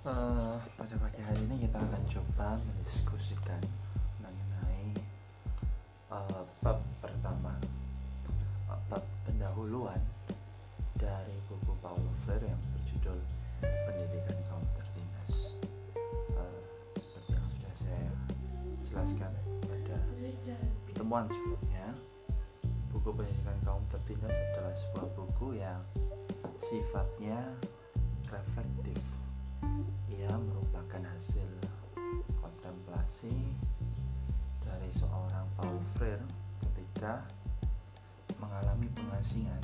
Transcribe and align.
Eh, 0.00 0.56
pada 0.80 0.96
pagi 0.96 1.20
hari 1.20 1.44
ini 1.44 1.68
kita 1.68 1.76
akan 1.76 2.00
coba 2.08 2.56
mendiskusikan 2.56 3.60
mengenai 4.24 4.96
eh, 6.08 6.42
bab 6.64 6.80
pertama, 7.04 7.52
eh, 8.72 8.80
bab 8.88 9.04
pendahuluan 9.28 10.00
dari 10.96 11.36
buku 11.52 11.76
Paulo 11.84 12.16
Freire 12.24 12.48
yang 12.48 12.62
berjudul 12.72 13.20
Pendidikan 13.60 14.40
Kaum 14.48 14.64
Tertindas. 14.72 15.52
Eh, 16.32 16.60
seperti 16.96 17.36
yang 17.36 17.44
sudah 17.52 17.74
saya 17.76 18.10
jelaskan 18.88 19.36
pada 19.68 20.00
pertemuan 20.88 21.28
sebelumnya, 21.28 21.92
buku 22.88 23.12
Pendidikan 23.12 23.60
Kaum 23.68 23.84
Tertindas 23.92 24.32
adalah 24.32 24.72
sebuah 24.72 25.08
buku 25.12 25.60
yang 25.60 25.84
sifatnya 26.56 27.52
reflektif 28.32 29.09
ia 30.10 30.34
merupakan 30.34 31.02
hasil 31.06 31.46
kontemplasi 32.42 33.54
dari 34.58 34.90
seorang 34.90 35.46
Paul 35.54 35.78
Freire 35.94 36.26
ketika 36.58 37.22
mengalami 38.42 38.90
pengasingan 38.90 39.62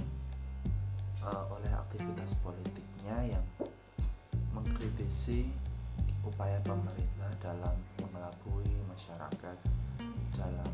uh, 1.27 1.51
oleh 1.51 1.71
aktivitas 1.75 2.39
politiknya 2.47 3.35
yang 3.35 3.47
mengkritisi 4.55 5.51
upaya 6.23 6.63
pemerintah 6.63 7.31
dalam 7.43 7.75
mengelabui 7.99 8.71
masyarakat, 8.87 9.59
dalam 10.39 10.73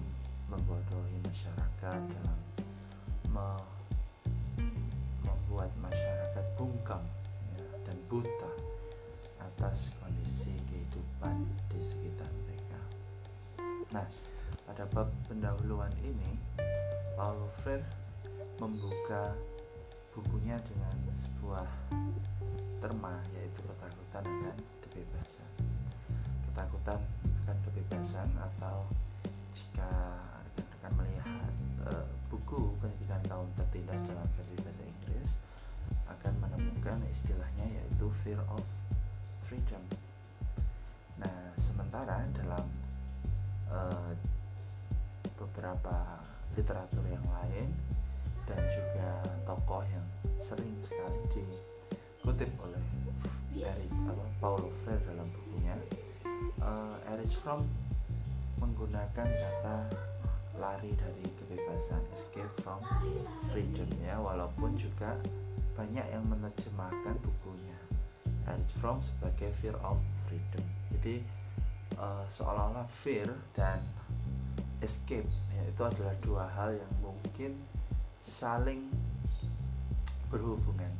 membodohi 0.52 1.16
masyarakat, 1.24 2.00
dalam 2.12 2.38
me 3.32 3.71
di 11.70 11.80
sekitar 11.87 12.26
mereka. 12.42 12.80
Nah, 13.95 14.06
pada 14.66 14.82
bab 14.90 15.06
pendahuluan 15.30 15.92
ini, 16.02 16.34
Paulo 17.14 17.46
Freire 17.62 17.87
membuka 18.59 19.37
bukunya 20.16 20.59
dengan 20.66 20.96
sebuah 21.14 21.68
terma 22.82 23.14
yaitu 23.38 23.62
ketakutan 23.62 24.24
akan 24.26 24.56
kebebasan. 24.82 25.51
Ketakutan 26.51 27.01
akan 27.46 27.57
kebebasan 27.70 28.29
atau 28.42 28.82
jika 29.54 29.90
rekan-rekan 30.59 30.92
melihat 30.98 31.52
uh, 31.86 32.07
buku 32.26 32.74
pendidikan 32.82 33.23
kaum 33.30 33.46
tertindas 33.54 34.02
dalam 34.04 34.26
versi 34.34 34.57
bahasa 34.60 34.82
Inggris 34.82 35.30
akan 36.10 36.34
menemukan 36.42 36.98
istilahnya 37.07 37.66
yaitu 37.70 38.07
fear 38.10 38.40
of 38.51 38.64
freedom. 39.46 40.01
Sementara 41.73 42.20
dalam 42.37 42.68
uh, 43.73 44.12
beberapa 45.40 46.20
literatur 46.52 47.01
yang 47.09 47.24
lain 47.24 47.73
dan 48.45 48.60
juga 48.68 49.24
tokoh 49.48 49.80
yang 49.88 50.04
sering 50.37 50.76
sekali 50.84 51.16
dikutip 51.32 52.52
oleh 52.60 52.82
Eric 53.56 53.88
apa, 54.04 54.24
Paulo 54.37 54.68
Freire 54.84 55.01
dalam 55.09 55.24
bukunya, 55.32 55.73
uh, 56.60 56.98
Erich 57.16 57.32
Fromm 57.40 57.64
menggunakan 58.60 59.29
kata 59.32 59.76
lari 60.60 60.92
dari 60.92 61.24
kebebasan, 61.40 62.02
escape 62.12 62.52
from 62.60 62.84
freedom 63.48 63.88
ya, 64.04 64.20
walaupun 64.20 64.76
juga 64.76 65.16
banyak 65.72 66.04
yang 66.12 66.25
menerjemahkan 66.28 67.16
bukunya. 67.25 67.78
And 68.50 68.60
from 68.66 68.98
sebagai 69.00 69.54
fear 69.62 69.78
of 69.86 70.02
freedom. 70.26 70.66
Jadi 70.98 71.22
uh, 72.02 72.24
seolah-olah 72.26 72.84
fear 72.90 73.30
dan 73.54 73.78
escape. 74.82 75.30
Ya, 75.54 75.62
itu 75.70 75.82
adalah 75.86 76.14
dua 76.18 76.44
hal 76.50 76.74
yang 76.74 76.92
mungkin 76.98 77.54
saling 78.18 78.90
berhubungan. 80.26 80.91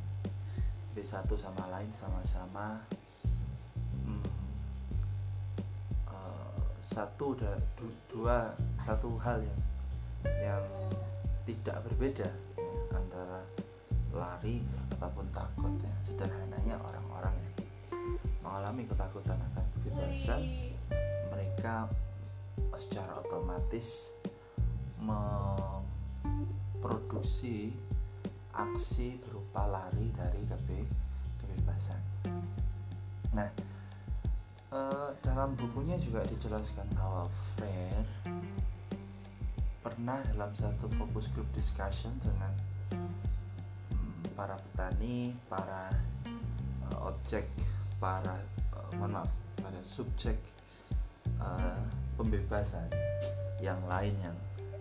Jadi 0.93 1.03
satu 1.09 1.35
sama 1.35 1.67
lain 1.73 1.89
sama-sama 1.91 2.85
hmm, 4.05 4.29
uh, 6.07 6.63
satu 6.85 7.35
dan 7.35 7.59
dua 8.13 8.55
satu 8.79 9.17
hal 9.19 9.41
yang 9.43 9.61
yang 10.23 10.65
tidak 11.43 11.83
berbeda 11.91 12.29
ya, 12.29 12.67
antara 12.95 13.41
lari 14.13 14.63
ataupun 14.95 15.27
takut. 15.33 15.75
Ya 15.81 15.95
sederhananya 16.05 16.77
orang-orang 16.79 17.35
yang 17.41 17.57
mengalami 18.45 18.85
ketakutan 18.85 19.41
akan 19.41 19.65
kebebasan 19.81 20.72
mereka 21.63 21.87
secara 22.75 23.23
otomatis 23.23 24.19
memproduksi 24.99 27.71
aksi 28.51 29.23
berupa 29.23 29.71
lari 29.71 30.11
dari 30.11 30.43
kebe 30.43 30.83
kebebasan. 31.39 32.03
Nah 33.31 33.47
eh, 34.75 35.11
dalam 35.23 35.55
bukunya 35.55 36.03
juga 36.03 36.27
dijelaskan 36.27 36.91
bahwa 36.99 37.31
Freire 37.31 38.11
pernah 39.87 40.19
dalam 40.35 40.51
satu 40.59 40.91
fokus 40.99 41.31
group 41.31 41.47
discussion 41.55 42.11
dengan 42.27 42.51
para 44.35 44.59
petani, 44.59 45.31
para 45.47 45.95
uh, 46.91 47.07
objek, 47.07 47.47
para 48.03 48.43
uh, 48.75 48.91
mohon 48.99 49.23
para 49.63 49.79
subjek 49.87 50.43
uh, 51.43 51.83
pembebasan 52.15 52.87
yang 53.59 53.79
lain 53.91 54.15
yang 54.23 54.37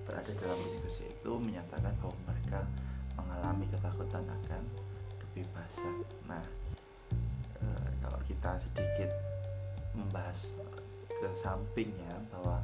berada 0.06 0.32
dalam 0.38 0.60
diskusi 0.66 1.10
itu 1.10 1.32
menyatakan 1.38 1.94
bahwa 2.02 2.18
mereka 2.30 2.60
mengalami 3.18 3.66
ketakutan 3.70 4.26
akan 4.26 4.62
kebebasan. 5.22 5.96
Nah, 6.30 6.46
uh, 7.62 7.88
kalau 8.02 8.20
kita 8.30 8.58
sedikit 8.62 9.10
membahas 9.94 10.54
ke 11.10 11.30
sampingnya 11.38 12.14
bahwa 12.34 12.64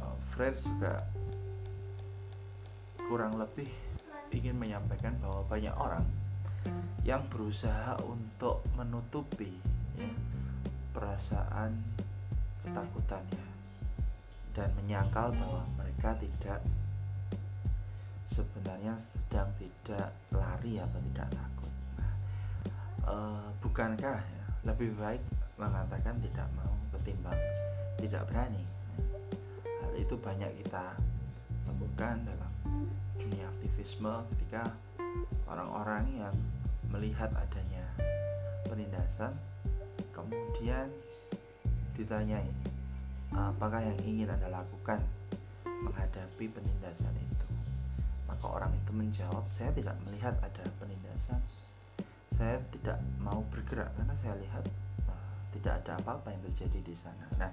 uh, 0.00 0.16
Fred 0.32 0.56
juga 0.60 1.04
kurang 3.06 3.38
lebih 3.38 3.68
ingin 4.34 4.58
menyampaikan 4.58 5.14
bahwa 5.22 5.46
banyak 5.46 5.74
orang 5.78 6.04
yang 7.06 7.22
berusaha 7.30 7.94
untuk 8.02 8.66
menutupi 8.74 9.54
ya, 9.94 10.10
perasaan 10.90 11.78
ketakutannya 12.66 13.46
dan 14.58 14.68
menyangkal 14.74 15.30
bahwa 15.30 15.62
mereka 15.78 16.18
tidak 16.18 16.58
sebenarnya 18.26 18.98
sedang 18.98 19.46
tidak 19.54 20.10
lari 20.34 20.82
atau 20.82 20.98
tidak 21.12 21.28
takut. 21.30 21.72
Nah, 21.94 22.12
e, 23.06 23.14
bukankah 23.62 24.18
ya, 24.18 24.44
lebih 24.66 24.90
baik 24.98 25.22
mengatakan 25.54 26.18
tidak 26.18 26.48
mau 26.58 26.74
ketimbang 26.98 27.38
tidak 28.02 28.26
berani? 28.26 28.66
Hal 29.62 29.92
itu 29.94 30.18
banyak 30.18 30.50
kita 30.66 30.98
temukan 31.62 32.18
dalam 32.26 32.52
dunia 33.14 33.46
aktivisme 33.46 34.26
ketika 34.34 34.74
orang-orang 35.46 36.04
yang 36.18 36.34
melihat 36.90 37.30
adanya 37.38 37.86
penindasan 38.66 39.32
kemudian 40.10 40.90
ditanyai 41.96 42.76
apakah 43.34 43.82
yang 43.82 43.98
ingin 44.06 44.30
anda 44.30 44.48
lakukan 44.48 45.02
menghadapi 45.66 46.46
penindasan 46.48 47.12
itu? 47.18 47.48
Maka 48.30 48.46
orang 48.46 48.72
itu 48.72 48.92
menjawab 48.94 49.44
saya 49.52 49.74
tidak 49.74 49.96
melihat 50.06 50.32
ada 50.40 50.64
penindasan. 50.78 51.40
Saya 52.32 52.60
tidak 52.72 53.00
mau 53.20 53.40
bergerak 53.48 53.92
karena 53.96 54.14
saya 54.16 54.36
lihat 54.36 54.64
uh, 55.08 55.32
tidak 55.56 55.80
ada 55.84 55.96
apa-apa 56.00 56.32
yang 56.32 56.42
terjadi 56.52 56.80
di 56.84 56.94
sana. 56.94 57.26
Nah 57.40 57.50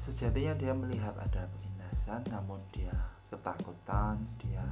sejatinya 0.00 0.54
dia 0.58 0.72
melihat 0.74 1.14
ada 1.18 1.46
penindasan 1.46 2.26
namun 2.32 2.58
dia 2.74 2.92
ketakutan, 3.30 4.18
dia 4.42 4.64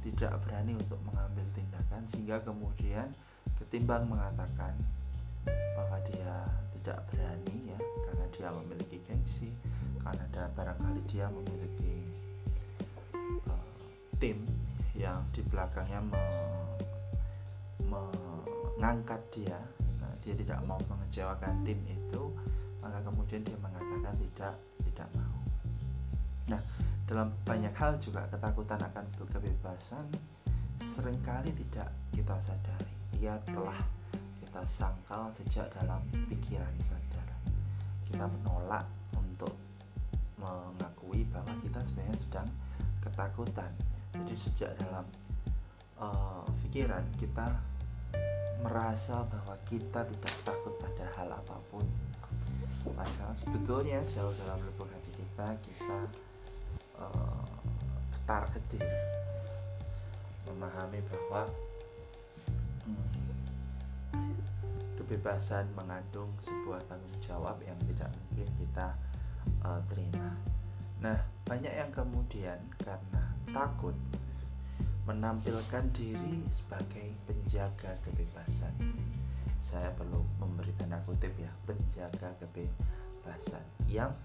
tidak 0.00 0.36
berani 0.44 0.76
untuk 0.76 1.00
mengambil 1.04 1.44
tindakan 1.52 2.04
sehingga 2.08 2.40
kemudian 2.44 3.08
ketimbang 3.56 4.08
mengatakan 4.08 4.72
bahwa 5.76 6.00
dia 6.08 6.48
tidak 6.80 7.00
dia 8.44 8.52
memiliki 8.52 9.00
gengsi 9.08 9.48
karena 10.04 10.20
ada 10.28 10.52
barangkali 10.52 11.00
dia 11.08 11.32
memiliki 11.32 11.96
uh, 13.48 13.72
tim 14.20 14.36
yang 14.92 15.24
di 15.32 15.40
belakangnya 15.48 16.04
me, 16.04 16.20
mengangkat 17.88 19.24
dia. 19.32 19.56
Nah, 19.96 20.12
dia 20.20 20.36
tidak 20.36 20.60
mau 20.68 20.76
mengecewakan 20.92 21.64
tim 21.64 21.80
itu 21.88 22.22
maka 22.84 23.00
kemudian 23.00 23.40
dia 23.48 23.56
mengatakan 23.64 24.12
tidak 24.12 24.54
tidak 24.92 25.08
mau. 25.16 25.40
Nah 26.52 26.60
dalam 27.08 27.32
banyak 27.48 27.72
hal 27.72 27.96
juga 27.96 28.28
ketakutan 28.28 28.76
akan 28.76 29.08
kebebasan 29.24 30.04
sering 30.84 31.16
kali 31.24 31.48
tidak 31.64 31.88
kita 32.12 32.36
sadari. 32.36 32.92
Ia 33.24 33.40
telah 33.48 33.80
kita 34.44 34.68
sangkal 34.68 35.32
sejak 35.32 35.64
dalam 35.80 36.04
pikiran 36.28 36.76
sadar 36.84 37.23
kita 38.14 38.30
menolak 38.30 38.86
untuk 39.18 39.50
mengakui 40.38 41.26
bahwa 41.34 41.50
kita 41.66 41.82
sebenarnya 41.82 42.18
sedang 42.22 42.48
ketakutan. 43.02 43.70
Jadi 44.14 44.34
sejak 44.38 44.70
dalam 44.78 45.02
uh, 45.98 46.46
pikiran 46.62 47.02
kita 47.18 47.58
merasa 48.62 49.26
bahwa 49.26 49.58
kita 49.66 50.06
tidak 50.06 50.34
takut 50.46 50.78
pada 50.78 51.10
hal 51.18 51.26
apa 51.26 51.58
pun. 51.74 51.82
Padahal 52.86 53.34
sebetulnya 53.34 53.98
jauh 54.06 54.30
dalam 54.46 54.62
lubuk 54.62 54.86
hati 54.86 55.10
kita 55.18 55.58
kita 55.66 55.98
uh, 57.02 57.50
ketar 58.14 58.46
ketir. 58.54 58.86
Memahami 60.46 61.02
bahwa 61.10 61.50
hmm, 62.86 63.33
kebebasan 65.04 65.68
mengandung 65.76 66.32
sebuah 66.40 66.80
tanggung 66.88 67.20
jawab 67.28 67.60
yang 67.60 67.76
tidak 67.92 68.08
mungkin 68.08 68.48
kita 68.56 68.96
uh, 69.60 69.76
terima. 69.92 70.32
Nah, 71.04 71.20
banyak 71.44 71.68
yang 71.68 71.92
kemudian 71.92 72.56
karena 72.80 73.20
takut 73.52 73.92
menampilkan 75.04 75.84
diri 75.92 76.40
sebagai 76.48 77.12
penjaga 77.28 77.92
kebebasan. 78.00 78.72
Saya 79.60 79.92
perlu 79.92 80.24
memberi 80.40 80.72
tanda 80.80 80.96
kutip 81.04 81.36
ya, 81.36 81.52
penjaga 81.68 82.32
kebebasan 82.40 83.60
yang 83.84 84.16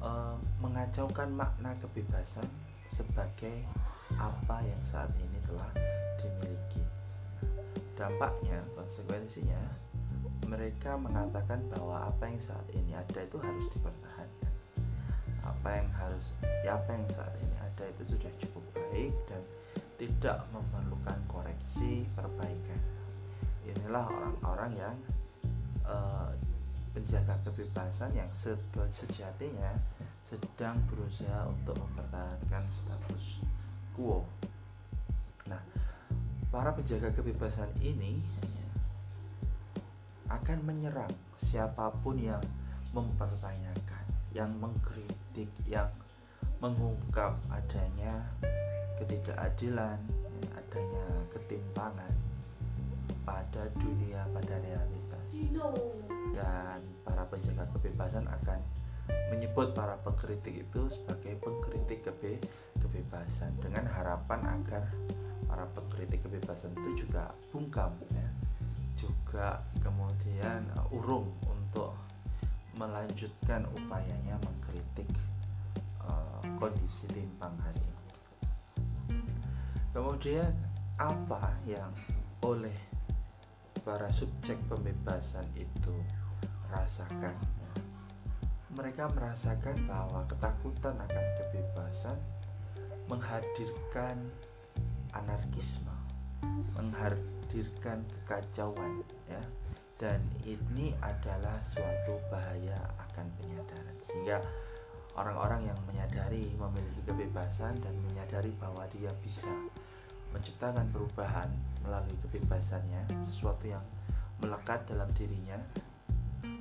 uh, 0.00 0.40
mengacaukan 0.64 1.28
makna 1.28 1.76
kebebasan 1.84 2.48
sebagai 2.88 3.68
apa 4.16 4.64
yang 4.64 4.80
saat 4.80 5.12
ini 5.20 5.36
telah 5.44 5.68
dimiliki. 6.16 6.80
Dampaknya, 8.00 8.64
konsekuensinya, 8.72 9.60
mereka 10.50 10.98
mengatakan 10.98 11.62
bahwa 11.70 12.10
apa 12.10 12.26
yang 12.26 12.42
saat 12.42 12.66
ini 12.74 12.90
ada 12.90 13.22
itu 13.22 13.38
harus 13.38 13.70
dipertahankan. 13.70 14.52
Apa 15.46 15.68
yang 15.78 15.88
harus 15.94 16.34
ya 16.66 16.74
apa 16.74 16.90
yang 16.90 17.06
saat 17.06 17.34
ini 17.38 17.56
ada 17.62 17.84
itu 17.86 18.18
sudah 18.18 18.32
cukup 18.42 18.64
baik 18.74 19.14
dan 19.30 19.42
tidak 19.94 20.42
memerlukan 20.50 21.18
koreksi 21.30 22.02
perbaikan. 22.18 22.82
Inilah 23.62 24.10
orang-orang 24.10 24.72
yang 24.74 24.96
uh, 25.86 26.34
penjaga 26.90 27.38
kebebasan 27.46 28.10
yang 28.18 28.30
sejatinya 28.90 29.70
sedang 30.26 30.82
berusaha 30.90 31.46
untuk 31.46 31.78
mempertahankan 31.78 32.66
status 32.66 33.46
quo. 33.94 34.26
Nah 35.46 35.62
para 36.50 36.74
penjaga 36.74 37.14
kebebasan 37.14 37.70
ini 37.78 38.18
akan 40.30 40.58
menyerang 40.62 41.12
siapa 41.42 41.90
pun 42.02 42.16
yang 42.16 42.40
mempertanyakan 42.94 44.06
yang 44.30 44.50
mengkritik, 44.62 45.50
yang 45.66 45.90
mengungkap 46.62 47.34
adanya 47.50 48.30
ketidakadilan, 49.02 49.98
adanya 50.54 51.06
ketimpangan 51.34 52.14
pada 53.26 53.66
dunia, 53.78 54.22
pada 54.30 54.54
realitas. 54.62 55.28
Dan 56.30 56.78
para 57.02 57.26
penjaga 57.26 57.66
kebebasan 57.74 58.26
akan 58.30 58.60
menyebut 59.34 59.74
para 59.74 59.98
pengkritik 60.06 60.62
itu 60.62 60.82
sebagai 60.94 61.34
pengkritik 61.42 62.06
kebe 62.06 62.38
kebebasan 62.78 63.50
dengan 63.58 63.82
harapan 63.90 64.40
agar 64.46 64.86
para 65.50 65.66
pengkritik 65.74 66.22
kebebasan 66.22 66.70
itu 66.78 67.06
juga 67.06 67.34
bungkam 67.50 67.90
ya. 68.14 68.29
Juga 69.00 69.64
kemudian 69.80 70.68
uh, 70.76 70.92
urung 70.92 71.32
untuk 71.48 71.96
melanjutkan 72.76 73.64
upayanya 73.72 74.36
mengkritik 74.44 75.08
uh, 76.04 76.44
kondisi 76.60 77.08
timpang 77.08 77.56
hari 77.64 77.80
ini. 77.80 78.08
Kemudian 79.90 80.52
apa 81.00 81.56
yang 81.64 81.90
oleh 82.44 82.76
para 83.82 84.06
subjek 84.12 84.60
pembebasan 84.68 85.48
itu 85.56 85.96
rasakan? 86.68 87.34
Mereka 88.70 89.10
merasakan 89.18 89.82
bahwa 89.88 90.22
ketakutan 90.30 90.94
akan 90.94 91.26
kebebasan 91.42 92.16
menghadirkan 93.10 94.14
anarkisme, 95.10 95.90
menghadirkan 96.78 97.39
kekacauan, 97.52 99.02
ya. 99.26 99.42
Dan 100.00 100.20
ini 100.48 100.96
adalah 101.04 101.60
suatu 101.60 102.16
bahaya 102.32 102.78
akan 103.10 103.26
penyadaran. 103.36 103.96
Sehingga 104.00 104.40
orang-orang 105.18 105.68
yang 105.68 105.78
menyadari 105.84 106.48
memiliki 106.56 107.04
kebebasan 107.04 107.76
dan 107.84 107.94
menyadari 108.08 108.54
bahwa 108.56 108.88
dia 108.94 109.12
bisa 109.20 109.50
menciptakan 110.30 110.86
perubahan 110.94 111.50
melalui 111.82 112.14
kebebasannya 112.24 113.02
sesuatu 113.26 113.66
yang 113.66 113.82
melekat 114.40 114.80
dalam 114.88 115.10
dirinya 115.18 115.58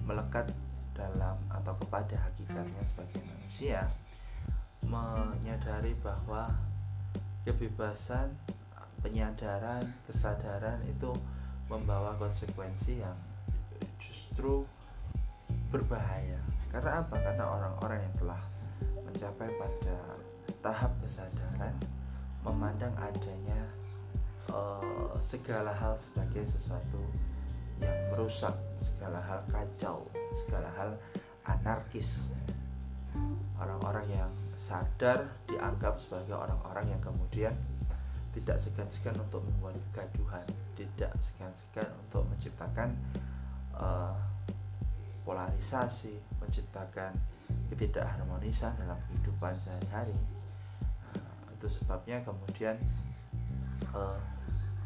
melekat 0.03 0.49
dalam 0.97 1.37
atau 1.47 1.71
kepada 1.85 2.17
hakikatnya 2.17 2.83
sebagai 2.83 3.21
manusia 3.23 3.87
menyadari 4.83 5.93
bahwa 6.01 6.49
kebebasan 7.45 8.33
penyadaran 8.99 9.83
kesadaran 10.05 10.79
itu 10.87 11.11
membawa 11.69 12.17
konsekuensi 12.17 12.99
yang 13.03 13.15
justru 14.01 14.65
berbahaya. 15.69 16.39
Karena 16.69 17.01
apa? 17.01 17.15
Karena 17.17 17.45
orang-orang 17.45 17.99
yang 18.01 18.15
telah 18.21 18.41
mencapai 19.05 19.49
pada 19.57 19.97
tahap 20.61 20.91
kesadaran 21.01 21.73
memandang 22.45 22.93
adanya 22.97 23.61
uh, 24.53 25.13
segala 25.19 25.73
hal 25.73 25.97
sebagai 25.97 26.45
sesuatu 26.45 27.01
yang 27.79 27.95
merusak 28.11 28.53
segala 28.75 29.19
hal 29.23 29.41
kacau 29.49 30.07
segala 30.35 30.69
hal 30.77 30.91
anarkis. 31.47 32.29
Orang-orang 33.59 34.07
yang 34.07 34.31
sadar 34.55 35.27
dianggap 35.49 35.97
sebagai 35.99 36.37
orang-orang 36.37 36.95
yang 36.95 37.01
kemudian 37.01 37.53
tidak 38.35 38.57
segan-segan 38.61 39.17
untuk 39.17 39.41
membuat 39.41 39.75
kegaduhan 39.89 40.45
tidak 40.79 41.11
segan-segan 41.19 41.89
untuk 42.07 42.23
menciptakan 42.31 42.95
uh, 43.75 44.15
polarisasi, 45.27 46.15
menciptakan 46.39 47.11
ketidakharmonisan 47.69 48.73
dalam 48.79 48.97
kehidupan 49.11 49.53
sehari-hari. 49.59 50.15
Nah, 51.13 51.53
itu 51.53 51.69
sebabnya 51.69 52.17
kemudian 52.25 52.73
eh, 53.93 54.19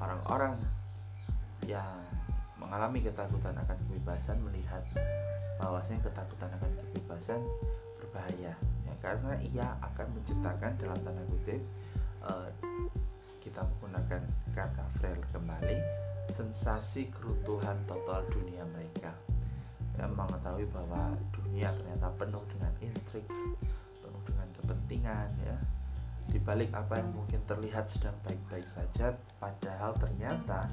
orang-orang 0.04 0.60
yang 1.64 1.96
mengalami 2.60 3.00
ketakutan 3.00 3.56
akan 3.56 3.78
kebebasan 3.88 4.36
melihat 4.44 4.84
bahwasanya 5.64 6.04
ketakutan 6.04 6.52
akan 6.60 6.72
kebebasan 6.76 7.40
berbahaya 8.00 8.52
ya 8.84 8.94
karena 9.00 9.32
ia 9.40 9.68
akan 9.80 10.08
menciptakan 10.12 10.76
dalam 10.76 11.00
tanda 11.08 11.24
kutip 11.32 11.62
uh, 12.24 12.48
kita 13.54 13.70
menggunakan 13.70 14.22
kata 14.50 14.82
Frel 14.98 15.22
kembali 15.30 15.78
sensasi 16.34 17.14
keruntuhan 17.14 17.78
total 17.86 18.26
dunia 18.34 18.66
mereka. 18.74 19.14
Yang 19.94 20.10
mengetahui 20.18 20.66
bahwa 20.74 21.14
dunia 21.30 21.70
ternyata 21.70 22.10
penuh 22.18 22.42
dengan 22.50 22.74
intrik 22.82 23.30
penuh 24.02 24.22
dengan 24.26 24.50
kepentingan 24.58 25.30
ya. 25.46 25.58
Di 26.34 26.42
balik 26.42 26.74
apa 26.74 26.98
yang 26.98 27.14
mungkin 27.14 27.46
terlihat 27.46 27.94
sedang 27.94 28.18
baik-baik 28.26 28.66
saja 28.66 29.14
padahal 29.38 29.94
ternyata 30.02 30.66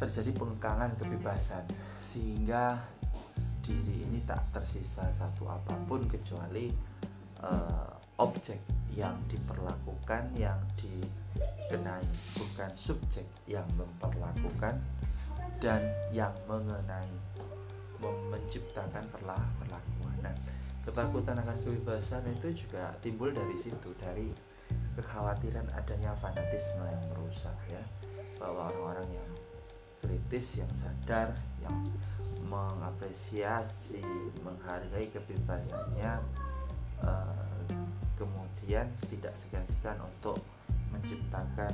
terjadi 0.00 0.32
pengkangan 0.32 0.96
kebebasan 0.96 1.68
sehingga 2.00 2.80
diri 3.60 4.08
ini 4.08 4.24
tak 4.24 4.48
tersisa 4.56 5.12
satu 5.12 5.44
apa 5.44 5.76
pun 5.84 6.08
kecuali 6.08 6.72
uh, 7.44 7.99
objek 8.20 8.60
yang 8.92 9.16
diperlakukan 9.32 10.28
yang 10.36 10.60
dikenai 10.76 12.04
bukan 12.36 12.70
subjek 12.76 13.24
yang 13.48 13.64
memperlakukan 13.80 14.76
dan 15.64 15.80
yang 16.12 16.36
mengenai 16.44 17.08
menciptakan 18.00 19.04
perlah 19.08 19.40
perlakuan. 19.60 20.16
Nah 20.20 20.36
ketakutan 20.84 21.40
akan 21.40 21.56
kebebasan 21.64 22.24
itu 22.28 22.64
juga 22.64 22.92
timbul 23.00 23.32
dari 23.32 23.56
situ 23.56 23.92
dari 24.00 24.28
kekhawatiran 24.96 25.68
adanya 25.72 26.12
fanatisme 26.20 26.84
yang 26.84 27.04
merusak 27.16 27.56
ya. 27.72 27.84
Bahwa 28.36 28.72
orang-orang 28.72 29.08
yang 29.16 29.30
kritis 30.00 30.60
yang 30.60 30.72
sadar 30.72 31.36
yang 31.60 31.76
mengapresiasi 32.48 34.02
menghargai 34.42 35.12
kebebasannya 35.12 36.24
uh, 37.04 37.59
kemudian 38.20 38.84
tidak 39.08 39.32
segan-segan 39.32 39.96
untuk 40.04 40.36
menciptakan 40.92 41.72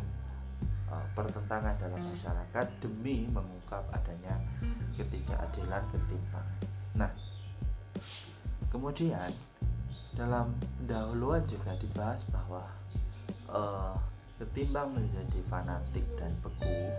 uh, 0.86 1.02
pertentangan 1.18 1.74
dalam 1.82 1.98
masyarakat 1.98 2.66
demi 2.78 3.26
mengungkap 3.26 3.82
adanya 3.90 4.38
ketidakadilan 4.94 5.82
ketimpangan. 5.90 6.58
Nah, 6.94 7.10
kemudian 8.70 9.34
dalam 10.14 10.54
pendahuluan 10.78 11.42
juga 11.50 11.74
dibahas 11.82 12.22
bahwa 12.30 12.62
uh, 13.50 13.98
ketimbang 14.38 14.94
menjadi 14.94 15.40
fanatik 15.50 16.06
dan 16.14 16.30
beku 16.40 16.94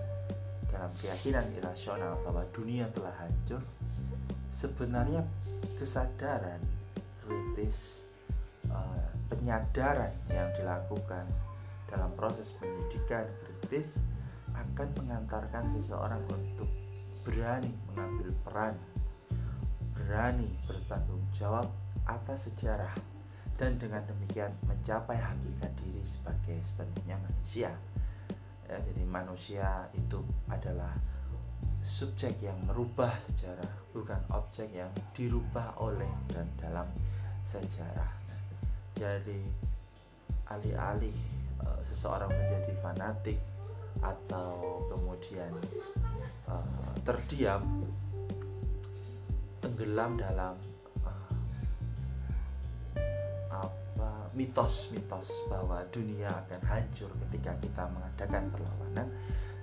dalam 0.68 0.92
keyakinan 1.00 1.48
irasional 1.56 2.20
bahwa 2.27 2.44
dunia 2.51 2.86
telah 2.92 3.16
hancur, 3.18 3.63
sebenarnya 4.51 5.24
kesadaran 5.80 6.60
kritis 7.24 8.07
penyadaran 9.27 10.12
yang 10.31 10.48
dilakukan 10.55 11.27
dalam 11.88 12.12
proses 12.15 12.55
pendidikan 12.60 13.27
kritis 13.43 14.00
akan 14.55 14.88
mengantarkan 15.00 15.67
seseorang 15.72 16.24
untuk 16.31 16.67
berani 17.24 17.72
mengambil 17.91 18.31
peran, 18.48 18.75
berani 19.96 20.50
bertanggung 20.63 21.24
jawab 21.36 21.67
atas 22.07 22.48
sejarah 22.51 22.96
dan 23.60 23.75
dengan 23.75 24.03
demikian 24.07 24.53
mencapai 24.63 25.19
hakikat 25.19 25.72
diri 25.84 26.03
sebagai 26.07 26.57
sepenuhnya 26.63 27.19
manusia. 27.19 27.72
Ya, 28.67 28.77
jadi 28.84 29.03
manusia 29.07 29.67
itu 29.96 30.24
adalah 30.48 30.91
subjek 31.84 32.36
yang 32.43 32.60
merubah 32.67 33.15
sejarah 33.15 33.72
bukan 33.96 34.19
objek 34.36 34.67
yang 34.75 34.91
dirubah 35.15 35.79
oleh 35.79 36.12
dan 36.31 36.48
dalam 36.60 36.88
sejarah 37.48 38.17
jadi 38.98 39.42
alih-alih 40.50 41.18
uh, 41.62 41.82
seseorang 41.86 42.34
menjadi 42.34 42.74
fanatik 42.82 43.39
atau 44.01 44.86
kemudian 44.89 45.54
uh, 46.50 46.94
terdiam 47.06 47.86
tenggelam 49.62 50.18
dalam 50.18 50.58
mitos-mitos 54.38 55.50
bahwa 55.50 55.82
dunia 55.89 56.30
akan 56.30 56.62
hancur 56.70 57.10
ketika 57.25 57.58
kita 57.58 57.84
mengadakan 57.89 58.54
perlawanan 58.54 59.10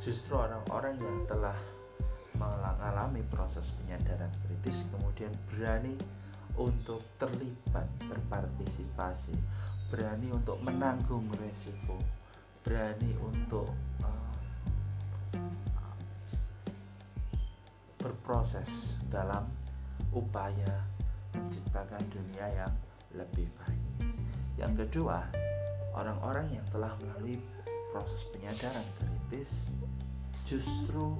justru 0.02 0.34
orang-orang 0.34 0.98
yang 0.98 1.18
telah 1.30 1.54
mengalami 2.34 3.22
proses 3.30 3.70
penyadaran 3.78 4.28
kritis 4.42 4.90
kemudian 4.90 5.30
berani 5.46 5.94
untuk 6.58 7.02
terlibat 7.18 7.86
berpartisipasi 8.06 9.34
berani 9.90 10.30
untuk 10.32 10.58
menanggung 10.62 11.26
resiko 11.38 11.98
berani 12.64 13.12
untuk 13.20 13.68
uh, 14.00 14.34
berproses 18.00 18.96
dalam 19.12 19.44
upaya 20.16 20.80
menciptakan 21.36 22.00
dunia 22.08 22.46
yang 22.56 22.74
lebih 23.12 23.44
baik. 23.60 23.84
Yang 24.56 24.88
kedua, 24.88 25.28
orang-orang 25.92 26.56
yang 26.56 26.66
telah 26.72 26.96
melalui 27.04 27.36
proses 27.92 28.24
penyadaran 28.32 28.86
kritis 28.96 29.60
justru 30.48 31.14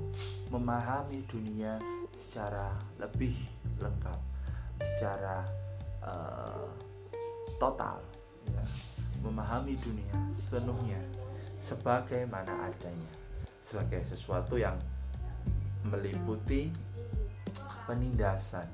memahami 0.49 1.25
dunia 1.29 1.77
secara 2.17 2.73
lebih 2.97 3.37
lengkap, 3.81 4.21
secara 4.85 5.49
uh, 6.05 6.69
total, 7.57 8.05
ya. 8.45 8.65
memahami 9.25 9.81
dunia 9.81 10.13
sepenuhnya 10.37 11.01
sebagaimana 11.65 12.69
adanya, 12.69 13.13
sebagai 13.65 14.05
sesuatu 14.05 14.61
yang 14.61 14.77
meliputi 15.89 16.69
penindasan, 17.89 18.69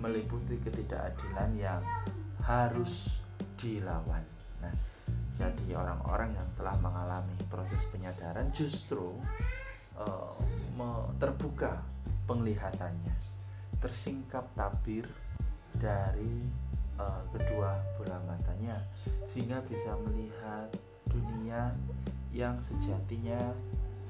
meliputi 0.00 0.56
ketidakadilan 0.60 1.52
yang 1.56 1.82
harus 2.44 3.20
dilawan. 3.60 4.24
Nah, 4.60 4.72
jadi 5.36 5.76
orang-orang 5.76 6.36
yang 6.36 6.48
telah 6.56 6.76
mengalami 6.80 7.36
proses 7.48 7.84
penyadaran 7.92 8.48
justru 8.52 9.16
uh, 10.00 10.32
terbuka 11.20 11.80
penglihatannya, 12.28 13.16
tersingkap 13.80 14.48
tabir 14.56 15.08
dari 15.78 16.46
uh, 16.98 17.22
kedua 17.34 17.78
bola 17.98 18.18
matanya, 18.26 18.78
sehingga 19.24 19.62
bisa 19.66 19.94
melihat 20.08 20.68
dunia 21.10 21.74
yang 22.34 22.58
sejatinya 22.62 23.54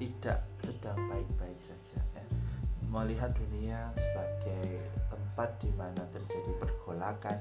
tidak 0.01 0.43
sedang 0.61 0.97
baik-baik 1.09 1.61
saja. 1.61 2.01
Ya. 2.17 2.25
Melihat 2.89 3.35
dunia 3.35 3.91
sebagai 3.99 4.87
tempat 5.11 5.51
di 5.61 5.71
mana 5.75 6.03
terjadi 6.15 6.53
pergolakan, 6.63 7.41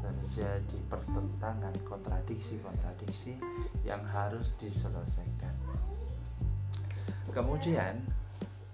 terjadi 0.00 0.78
pertentangan 0.88 1.74
kontradiksi-kontradiksi 1.84 3.36
yang 3.84 4.00
harus 4.08 4.56
diselesaikan 4.56 5.54
kemudian 7.32 7.96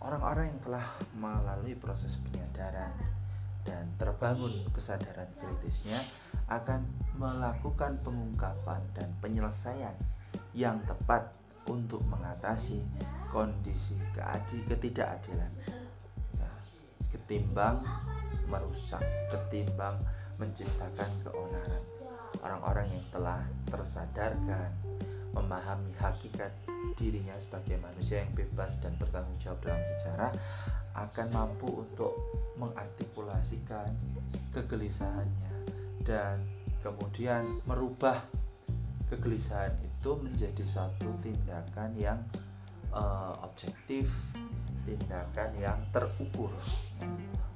orang-orang 0.03 0.51
yang 0.51 0.61
telah 0.67 0.87
melalui 1.15 1.79
proses 1.79 2.19
penyadaran 2.19 2.91
dan 3.69 3.85
terbangun 4.01 4.65
kesadaran 4.73 5.29
kritisnya 5.37 6.01
akan 6.49 6.89
melakukan 7.21 8.01
pengungkapan 8.01 8.81
dan 8.97 9.13
penyelesaian 9.21 9.93
yang 10.57 10.81
tepat 10.89 11.29
untuk 11.69 12.01
mengatasi 12.09 12.81
kondisi 13.29 14.01
keadil 14.17 14.65
ketidakadilan 14.65 15.53
ya, 16.41 16.51
ketimbang 17.13 17.85
merusak 18.49 19.05
ketimbang 19.29 20.01
menciptakan 20.41 21.11
keonaran. 21.21 21.85
Orang-orang 22.41 22.87
yang 22.89 23.05
telah 23.13 23.43
tersadarkan, 23.69 24.71
memahami 25.37 25.93
hakikat 26.01 26.51
dirinya 26.97 27.37
sebagai 27.37 27.77
manusia 27.79 28.25
yang 28.25 28.33
bebas 28.33 28.81
dan 28.81 28.97
bertanggung 28.97 29.37
jawab 29.39 29.61
dalam 29.63 29.83
sejarah 29.85 30.33
akan 30.97 31.27
mampu 31.31 31.69
untuk 31.85 32.13
mengartikulasikan 32.59 33.93
kegelisahannya 34.51 35.53
dan 36.03 36.43
kemudian 36.81 37.61
merubah 37.69 38.23
kegelisahan 39.09 39.73
itu 39.83 40.11
menjadi 40.21 40.65
satu 40.65 41.09
tindakan 41.25 41.91
yang 41.97 42.21
uh, 42.93 43.35
objektif, 43.45 44.09
tindakan 44.85 45.51
yang 45.57 45.79
terukur 45.91 46.53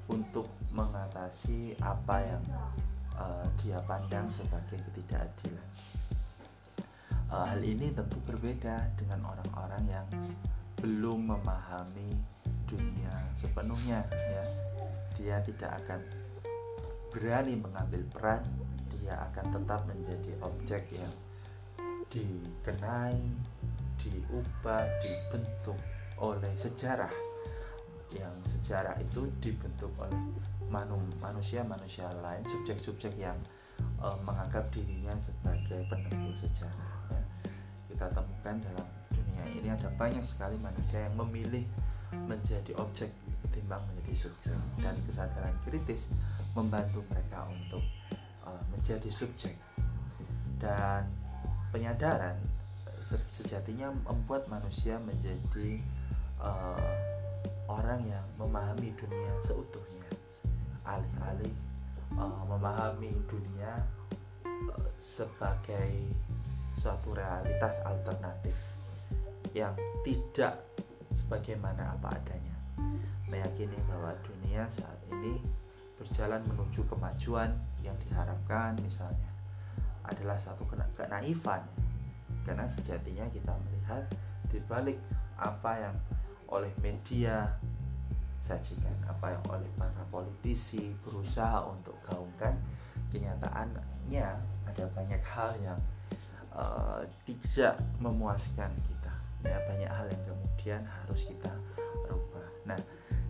untuk 0.09 0.49
mengatasi 0.73 1.77
apa 1.81 2.25
yang 2.25 2.45
uh, 3.17 3.45
dia 3.61 3.79
pandang 3.85 4.29
sebagai 4.33 4.81
ketidakadilan. 4.91 5.69
Uh, 7.33 7.49
hal 7.49 7.65
ini 7.65 7.89
tentu 7.97 8.21
berbeda 8.29 8.93
dengan 9.01 9.25
orang-orang 9.25 9.89
yang 9.89 10.05
belum 10.77 11.33
memahami 11.33 12.13
dunia 12.69 13.15
sepenuhnya 13.41 14.05
ya. 14.13 14.45
Dia 15.17 15.37
tidak 15.41 15.81
akan 15.81 16.01
berani 17.09 17.57
mengambil 17.57 18.05
peran, 18.13 18.45
dia 18.93 19.17
akan 19.33 19.49
tetap 19.49 19.81
menjadi 19.89 20.33
objek 20.45 20.85
yang 20.93 21.15
dikenai, 22.13 23.17
diubah, 23.97 24.85
dibentuk 25.01 25.81
oleh 26.21 26.53
sejarah 26.61 27.33
yang 28.13 28.37
sejarah 28.45 28.93
itu 29.01 29.25
dibentuk 29.41 29.89
oleh 29.97 30.21
manusia-manusia 31.17 32.13
lain, 32.21 32.45
subjek-subjek 32.45 33.17
yang 33.17 33.37
uh, 34.05 34.21
menganggap 34.21 34.69
dirinya 34.69 35.17
sebagai 35.17 35.81
penentu 35.89 36.37
sejarah. 36.45 36.92
Kita 38.03 38.19
temukan 38.19 38.59
dalam 38.67 38.89
dunia 39.15 39.45
ini 39.47 39.69
ada 39.71 39.87
banyak 39.95 40.27
sekali 40.27 40.59
manusia 40.59 41.07
yang 41.07 41.15
memilih 41.23 41.63
menjadi 42.27 42.75
objek 42.83 43.15
ketimbang 43.47 43.79
menjadi 43.95 44.27
subjek. 44.27 44.59
Dan 44.83 44.99
kesadaran 45.07 45.55
kritis 45.63 46.11
membantu 46.51 47.07
mereka 47.15 47.47
untuk 47.47 47.79
uh, 48.43 48.59
menjadi 48.75 49.07
subjek. 49.07 49.55
Dan 50.59 51.07
penyadaran 51.71 52.43
sejatinya 53.31 53.95
membuat 53.95 54.51
manusia 54.51 54.99
menjadi 54.99 55.79
uh, 56.43 56.83
orang 57.71 58.03
yang 58.03 58.27
memahami 58.35 58.91
dunia 58.99 59.31
seutuhnya. 59.47 60.11
Alih-alih 60.83 61.55
uh, 62.19 62.51
memahami 62.51 63.15
dunia 63.31 63.79
uh, 64.75 64.91
sebagai 64.99 66.11
suatu 66.83 67.15
realitas 67.15 67.79
alternatif 67.87 68.75
yang 69.55 69.71
tidak 70.03 70.59
sebagaimana 71.15 71.95
apa 71.95 72.11
adanya. 72.19 72.57
Meyakini 73.31 73.79
bahwa 73.87 74.11
dunia 74.27 74.67
saat 74.67 74.99
ini 75.15 75.39
berjalan 75.95 76.43
menuju 76.43 76.83
kemajuan 76.91 77.55
yang 77.87 77.95
diharapkan 78.03 78.75
misalnya 78.83 79.31
adalah 80.03 80.35
satu 80.35 80.67
kenaifan. 80.99 81.63
Karena 82.43 82.67
sejatinya 82.67 83.31
kita 83.31 83.55
melihat 83.63 84.03
dibalik 84.51 84.99
apa 85.39 85.79
yang 85.79 85.97
oleh 86.51 86.75
media 86.83 87.47
sajikan 88.43 88.99
apa 89.07 89.31
yang 89.31 89.45
oleh 89.55 89.71
para 89.79 90.03
politisi 90.11 90.91
berusaha 91.07 91.63
untuk 91.63 91.95
gaungkan 92.03 92.59
kenyataannya 93.15 94.27
ada 94.67 94.85
banyak 94.91 95.23
hal 95.23 95.55
yang 95.63 95.79
uh, 96.57 97.03
tidak 97.25 97.79
memuaskan 97.99 98.71
kita 98.87 99.13
ya 99.43 99.59
banyak 99.67 99.91
hal 99.91 100.07
yang 100.07 100.25
kemudian 100.29 100.83
harus 100.87 101.27
kita 101.27 101.53
rubah 102.07 102.47
nah 102.63 102.79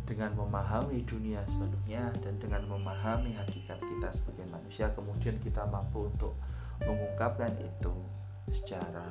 dengan 0.04 0.34
memahami 0.36 1.00
dunia 1.08 1.40
sepenuhnya 1.48 2.12
dan 2.20 2.36
dengan 2.36 2.68
memahami 2.68 3.32
hakikat 3.32 3.80
kita 3.80 4.08
sebagai 4.12 4.44
manusia 4.50 4.92
kemudian 4.92 5.38
kita 5.40 5.64
mampu 5.70 6.10
untuk 6.10 6.36
mengungkapkan 6.84 7.54
itu 7.62 7.94
secara 8.50 9.06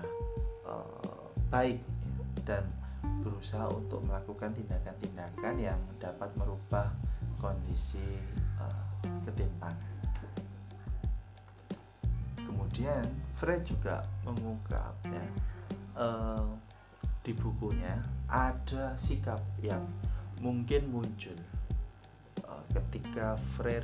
uh, 0.68 1.32
baik 1.50 1.80
dan 2.46 2.68
berusaha 3.26 3.66
untuk 3.74 4.02
melakukan 4.06 4.54
tindakan-tindakan 4.54 5.56
yang 5.58 5.80
dapat 5.98 6.30
merubah 6.38 6.94
kondisi 7.42 8.22
uh, 8.62 8.86
ketimpangan. 9.26 10.11
Kemudian 12.72 13.04
Fred 13.36 13.68
juga 13.68 14.00
mengungkap 14.24 14.96
ya 15.04 15.28
uh, 16.00 16.48
di 17.20 17.36
bukunya 17.36 18.00
ada 18.32 18.96
sikap 18.96 19.44
yang 19.60 19.84
mungkin 20.40 20.88
muncul 20.88 21.36
uh, 22.48 22.64
ketika 22.72 23.36
Fred 23.60 23.84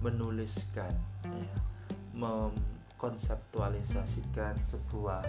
menuliskan 0.00 0.88
ya, 1.20 1.52
mengkonseptualisasikan 2.16 4.56
sebuah 4.56 5.20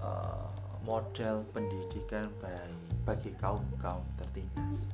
uh, 0.00 0.48
model 0.88 1.44
pendidikan 1.52 2.32
bagi, 2.40 2.72
bagi 3.04 3.36
kaum 3.36 3.68
kaum 3.84 4.00
tertindas. 4.16 4.88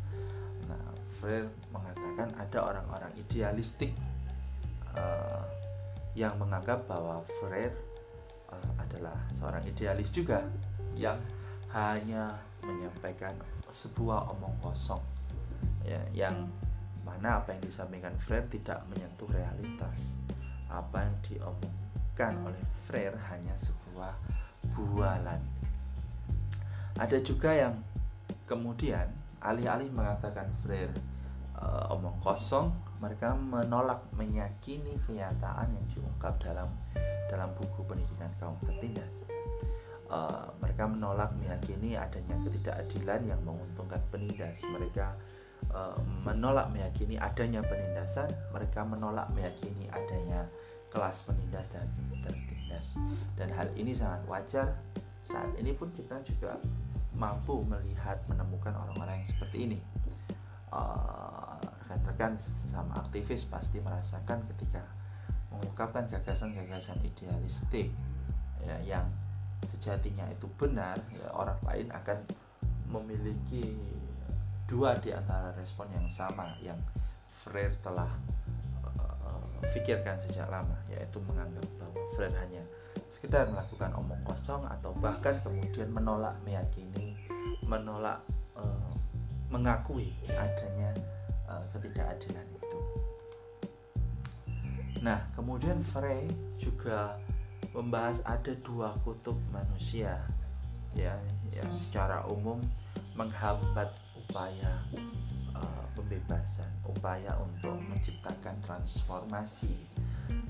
Nah, 0.67 0.83
Freire 1.23 1.47
mengatakan 1.71 2.35
ada 2.35 2.75
orang-orang 2.75 3.15
idealistik 3.23 3.95
uh, 4.99 5.47
yang 6.19 6.35
menganggap 6.39 6.87
bahwa 6.91 7.23
Freire 7.39 7.77
uh, 8.51 8.71
adalah 8.83 9.17
seorang 9.39 9.63
idealis 9.67 10.11
juga 10.11 10.43
yang 10.99 11.19
hanya 11.71 12.35
menyampaikan 12.67 13.35
sebuah 13.71 14.27
omong 14.35 14.55
kosong. 14.59 15.01
Ya, 15.87 16.03
yang 16.13 16.51
mana 17.07 17.41
apa 17.41 17.55
yang 17.55 17.63
disampaikan 17.63 18.13
Freire 18.19 18.51
tidak 18.51 18.83
menyentuh 18.91 19.31
realitas. 19.31 20.19
Apa 20.71 21.07
yang 21.07 21.17
diomongkan 21.27 22.33
oleh 22.43 22.63
Freire 22.87 23.19
hanya 23.31 23.55
sebuah 23.55 24.15
bualan. 24.75 25.41
Ada 26.99 27.23
juga 27.23 27.55
yang 27.55 27.75
kemudian 28.45 29.09
alih-alih 29.41 29.89
mengatakan 29.95 30.51
Freire 30.61 30.93
uh, 31.57 31.95
omong 31.95 32.19
kosong 32.21 32.75
mereka 33.01 33.33
menolak 33.33 34.05
meyakini 34.13 35.01
kenyataan 35.09 35.73
yang 35.73 35.87
diungkap 35.97 36.37
dalam 36.45 36.69
dalam 37.33 37.49
buku 37.57 37.81
pendidikan 37.89 38.29
kaum 38.37 38.61
tertindas. 38.63 39.25
Uh, 40.11 40.51
mereka 40.61 40.91
menolak 40.91 41.31
meyakini 41.39 41.95
adanya 41.97 42.35
ketidakadilan 42.45 43.21
yang 43.25 43.41
menguntungkan 43.47 44.03
penindas. 44.11 44.61
Mereka 44.67 45.17
uh, 45.73 45.97
menolak 46.27 46.69
meyakini 46.69 47.17
adanya 47.17 47.65
penindasan. 47.65 48.29
Mereka 48.53 48.85
menolak 48.85 49.33
meyakini 49.33 49.89
adanya 49.89 50.51
kelas 50.91 51.25
penindas 51.25 51.71
dan 51.73 51.87
tertindas. 52.27 52.99
Dan 53.39 53.49
hal 53.55 53.71
ini 53.79 53.97
sangat 53.97 54.21
wajar. 54.27 54.69
Saat 55.25 55.55
ini 55.57 55.73
pun 55.73 55.95
kita 55.95 56.19
juga 56.27 56.59
mampu 57.15 57.63
melihat 57.63 58.19
menemukan 58.27 58.75
orang-orang 58.75 59.23
yang 59.23 59.31
seperti 59.31 59.59
ini. 59.71 59.79
Uh, 60.75 61.50
rekan-rekan 61.91 62.39
uh, 62.39 62.43
sesama 62.63 62.95
aktivis 63.03 63.51
pasti 63.51 63.83
merasakan 63.83 64.47
ketika 64.55 64.87
mengungkapkan 65.51 66.07
gagasan-gagasan 66.07 67.03
idealistik 67.03 67.91
ya, 68.63 68.79
yang 68.87 69.11
sejatinya 69.67 70.23
itu 70.31 70.47
benar 70.55 70.95
ya, 71.11 71.27
orang 71.35 71.59
lain 71.67 71.91
akan 71.91 72.19
memiliki 72.87 73.75
dua 74.71 74.95
di 75.03 75.11
antara 75.11 75.51
respon 75.59 75.91
yang 75.91 76.07
sama 76.07 76.55
yang 76.63 76.79
Freire 77.27 77.75
telah 77.83 78.07
uh, 78.87 79.51
pikirkan 79.75 80.23
sejak 80.31 80.47
lama 80.47 80.79
yaitu 80.87 81.19
menganggap 81.27 81.67
bahwa 81.83 82.03
Freire 82.15 82.39
hanya 82.39 82.63
sekedar 83.11 83.51
melakukan 83.51 83.91
omong 83.99 84.23
kosong 84.23 84.63
atau 84.71 84.95
bahkan 84.95 85.35
kemudian 85.43 85.91
menolak 85.91 86.39
meyakini 86.47 87.19
menolak 87.67 88.23
uh, 88.55 88.95
mengakui 89.51 90.15
adanya 90.39 90.95
uh, 91.51 91.65
ketidakadilan 91.75 92.47
itu. 92.55 92.79
Nah, 95.03 95.19
kemudian 95.35 95.83
Frey 95.83 96.31
juga 96.61 97.19
membahas 97.75 98.23
ada 98.23 98.55
dua 98.63 98.95
kutub 99.03 99.37
manusia 99.51 100.19
ya 100.91 101.15
yang 101.55 101.71
secara 101.79 102.27
umum 102.27 102.59
menghambat 103.15 103.95
upaya 104.15 104.83
uh, 105.55 105.85
pembebasan, 105.95 106.71
upaya 106.87 107.35
untuk 107.43 107.75
menciptakan 107.91 108.55
transformasi. 108.63 109.75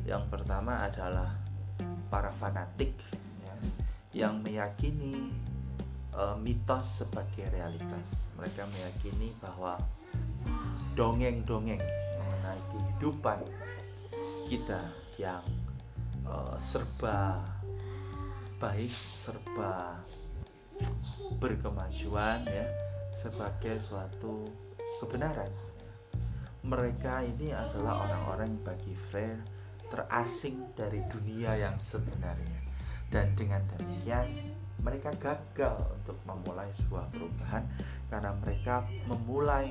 Yang 0.04 0.28
pertama 0.28 0.84
adalah 0.84 1.32
para 2.12 2.32
fanatik 2.34 2.92
ya, 3.44 3.54
yang 4.26 4.40
meyakini 4.42 5.32
uh, 6.16 6.36
mitos 6.40 7.04
sebagai 7.04 7.48
realitas. 7.52 8.32
Mereka 8.36 8.64
meyakini 8.66 9.30
bahwa 9.38 9.76
dongeng-dongeng 10.94 11.82
mengenai 12.18 12.60
kehidupan 12.72 13.40
kita 14.50 14.82
yang 15.16 15.44
uh, 16.26 16.58
serba 16.58 17.38
baik, 18.60 18.90
serba 18.92 19.96
berkemajuan 21.38 22.44
ya 22.44 22.66
sebagai 23.16 23.78
suatu 23.80 24.48
kebenaran. 25.04 25.52
Mereka 26.60 27.24
ini 27.24 27.56
adalah 27.56 28.04
orang-orang 28.04 28.60
bagi 28.60 28.92
Freire 29.08 29.40
terasing 29.90 30.70
dari 30.78 31.02
dunia 31.10 31.56
yang 31.58 31.76
sebenarnya 31.80 32.60
dan 33.10 33.34
dengan 33.34 33.58
demikian 33.74 34.54
mereka 34.80 35.12
gagal 35.18 35.76
untuk 36.00 36.16
memulai 36.24 36.70
sebuah 36.72 37.10
perubahan 37.12 37.66
karena 38.08 38.32
mereka 38.38 38.86
memulai 39.10 39.68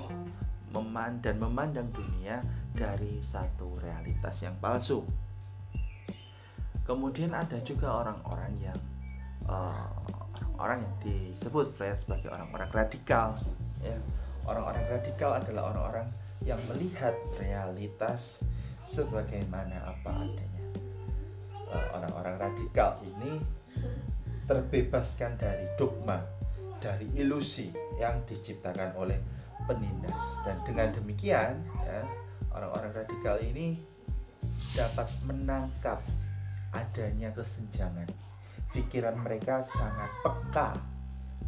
meman 0.70 1.22
dan 1.22 1.42
memandang 1.42 1.90
dunia 1.90 2.42
dari 2.74 3.20
satu 3.20 3.78
realitas 3.82 4.42
yang 4.46 4.56
palsu. 4.62 5.04
Kemudian 6.86 7.34
ada 7.38 7.62
juga 7.62 8.02
orang-orang 8.02 8.54
yang 8.58 8.80
uh, 9.46 9.86
orang 10.58 10.82
yang 10.82 10.96
disebut 11.06 11.70
Freire 11.70 11.98
sebagai 11.98 12.34
orang-orang 12.34 12.70
radikal. 12.74 13.38
Ya, 13.80 13.96
orang-orang 14.44 14.86
radikal 14.90 15.38
adalah 15.38 15.72
orang-orang 15.72 16.08
yang 16.44 16.60
melihat 16.72 17.14
realitas 17.38 18.44
sebagaimana 18.84 19.86
apa 19.86 20.26
adanya. 20.26 20.66
Eh, 21.70 21.88
orang-orang 21.94 22.36
radikal 22.42 22.98
ini 23.06 23.38
terbebaskan 24.50 25.38
dari 25.38 25.70
dogma, 25.78 26.26
dari 26.82 27.06
ilusi 27.14 27.70
yang 28.02 28.26
diciptakan 28.26 28.98
oleh 28.98 29.22
penindas 29.70 30.42
dan 30.42 30.58
dengan 30.66 30.90
demikian 30.90 31.62
ya, 31.86 32.02
orang-orang 32.50 33.06
radikal 33.06 33.38
ini 33.38 33.78
dapat 34.74 35.06
menangkap 35.30 36.02
adanya 36.74 37.30
kesenjangan. 37.38 38.10
Pikiran 38.74 39.18
mereka 39.22 39.62
sangat 39.62 40.10
peka 40.26 40.78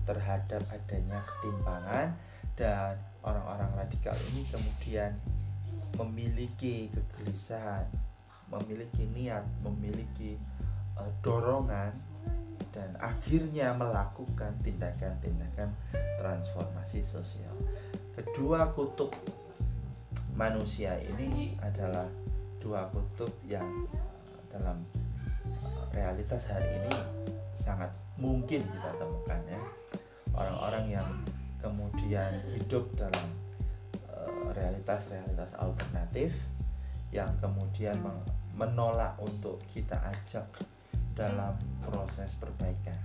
terhadap 0.06 0.62
adanya 0.70 1.22
ketimpangan 1.26 2.14
dan 2.58 2.98
orang-orang 3.26 3.70
radikal 3.78 4.14
ini 4.34 4.46
kemudian 4.50 5.18
memiliki 5.98 6.90
kegelisahan, 6.94 7.86
memiliki 8.50 9.06
niat, 9.14 9.46
memiliki 9.62 10.38
uh, 10.98 11.10
dorongan 11.22 11.94
dan 12.72 12.96
akhirnya 12.98 13.76
melakukan 13.76 14.56
tindakan-tindakan 14.64 15.70
transformasi 16.18 17.04
sosial. 17.04 17.54
Kedua 18.22 18.70
kutub 18.78 19.10
manusia 20.38 20.94
ini 21.02 21.58
adalah 21.58 22.06
dua 22.62 22.86
kutub 22.94 23.34
yang 23.50 23.66
dalam 24.54 24.86
eh, 25.42 25.82
realitas 25.98 26.54
hari 26.54 26.70
ini 26.86 26.94
sangat 27.58 27.90
mungkin 28.22 28.62
kita 28.62 28.94
temukan 29.02 29.42
ya. 29.50 29.62
Orang-orang 30.38 30.86
yang 31.02 31.10
kemudian 31.66 32.38
hidup 32.54 32.86
dalam 32.94 33.26
realitas-realitas 34.54 35.58
alternatif 35.58 36.36
yang 37.12 37.32
kemudian 37.40 37.98
menolak 38.56 39.16
untuk 39.20 39.60
kita 39.72 39.98
ajak 40.00 40.48
dalam 41.18 41.56
proses 41.84 42.38
perbaikan 42.40 42.96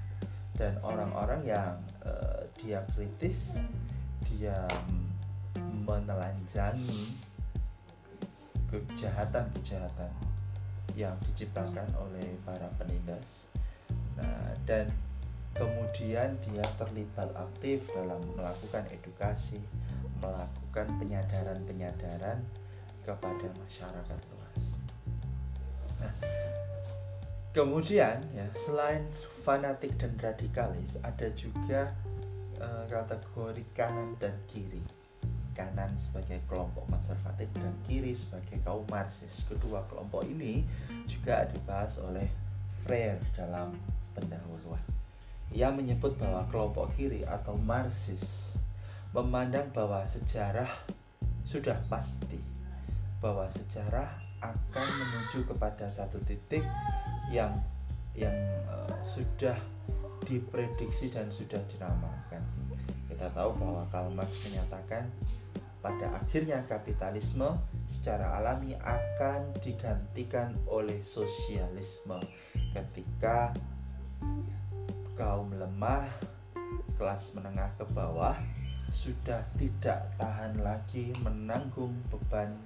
dan 0.57 0.79
orang-orang 0.81 1.43
yang 1.43 1.75
uh, 2.07 2.43
dia 2.61 2.81
kritis 2.95 3.59
dia 4.31 4.57
menelanjangi 5.87 7.15
kejahatan-kejahatan 8.67 10.11
yang 10.99 11.15
diciptakan 11.31 11.87
oleh 11.97 12.35
para 12.43 12.67
penindas. 12.77 13.47
Nah 14.19 14.53
dan 14.67 14.91
kemudian 15.55 16.37
dia 16.43 16.67
terlibat 16.77 17.31
aktif 17.33 17.89
dalam 17.95 18.21
melakukan 18.35 18.85
edukasi 18.93 19.63
melakukan 20.19 20.89
penyadaran-penyadaran 20.99 22.43
kepada 23.07 23.49
masyarakat 23.55 24.21
luas. 24.35 24.61
Nah 26.03 26.13
kemudian 27.55 28.21
ya 28.35 28.45
selain 28.59 29.07
fanatik 29.47 29.95
dan 29.97 30.13
radikalis 30.19 30.99
ada 31.01 31.31
juga 31.33 31.95
uh, 32.59 32.85
kategori 32.91 33.65
kanan 33.73 34.13
dan 34.19 34.35
kiri 34.51 34.83
kanan 35.57 35.89
sebagai 35.97 36.39
kelompok 36.47 36.85
konservatif 36.93 37.49
dan 37.57 37.73
kiri 37.89 38.13
sebagai 38.13 38.61
kaum 38.61 38.85
marxis 38.93 39.49
kedua 39.49 39.81
kelompok 39.89 40.23
ini 40.29 40.63
juga 41.09 41.49
dibahas 41.49 41.97
oleh 42.05 42.29
Freire 42.85 43.25
dalam 43.33 43.73
pendahuluan 44.13 44.85
ia 45.51 45.73
menyebut 45.73 46.21
bahwa 46.21 46.45
kelompok 46.53 46.93
kiri 46.95 47.25
atau 47.25 47.57
marxis 47.57 48.55
memandang 49.17 49.73
bahwa 49.73 50.05
sejarah 50.05 50.69
sudah 51.49 51.81
pasti 51.89 52.39
bahwa 53.25 53.49
sejarah 53.49 54.13
akan 54.45 54.89
menuju 55.01 55.49
kepada 55.49 55.89
satu 55.89 56.21
titik 56.29 56.63
yang 57.33 57.57
yang 58.13 58.35
uh, 58.69 58.93
sudah 59.09 59.57
diprediksi 60.27 61.09
dan 61.13 61.29
sudah 61.31 61.61
diramalkan. 61.71 62.43
Kita 63.07 63.31
tahu 63.33 63.57
bahwa 63.57 63.87
Karl 63.89 64.11
Marx 64.13 64.51
menyatakan 64.51 65.09
pada 65.87 66.19
akhirnya 66.19 66.67
kapitalisme 66.67 67.47
secara 67.87 68.43
alami 68.43 68.75
akan 68.75 69.55
digantikan 69.63 70.59
oleh 70.67 70.99
sosialisme. 70.99 72.19
Ketika 72.75 73.55
kaum 75.15 75.55
lemah, 75.55 76.11
kelas 76.99 77.39
menengah 77.39 77.71
ke 77.79 77.87
bawah 77.95 78.35
sudah 78.91 79.47
tidak 79.55 80.11
tahan 80.19 80.59
lagi 80.59 81.15
menanggung 81.23 81.95
beban 82.11 82.59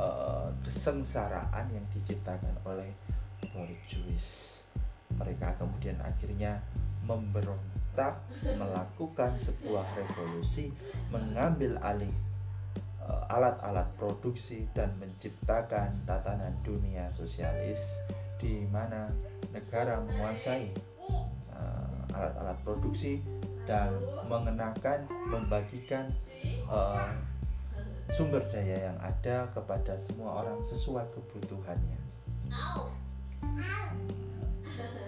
uh, 0.00 0.48
kesengsaraan 0.64 1.68
yang 1.68 1.84
diciptakan 1.92 2.56
oleh 2.64 2.88
borjuis 3.52 4.60
mereka 5.20 5.52
kemudian 5.60 5.98
akhirnya 6.00 6.64
memberontak 7.04 8.22
melakukan 8.56 9.34
sebuah 9.36 9.84
revolusi 9.98 10.70
mengambil 11.10 11.76
alih 11.82 12.29
alat-alat 13.30 13.88
uh, 13.90 13.94
produksi 13.98 14.66
dan 14.74 14.94
menciptakan 14.98 15.94
tatanan 16.06 16.54
dunia 16.62 17.10
sosialis 17.14 17.98
di 18.40 18.64
mana 18.72 19.12
negara 19.52 20.00
menguasai 20.00 20.72
eh, 21.52 22.14
alat-alat 22.16 22.56
uh, 22.56 22.62
produksi 22.64 23.20
dan 23.68 23.92
mengenakan 24.26 25.04
membagikan 25.28 26.08
uh, 26.64 27.12
sumber 28.10 28.42
daya 28.48 28.90
yang 28.90 28.98
ada 28.98 29.46
kepada 29.52 29.94
semua 30.00 30.42
orang 30.42 30.58
sesuai 30.64 31.06
kebutuhannya. 31.14 32.00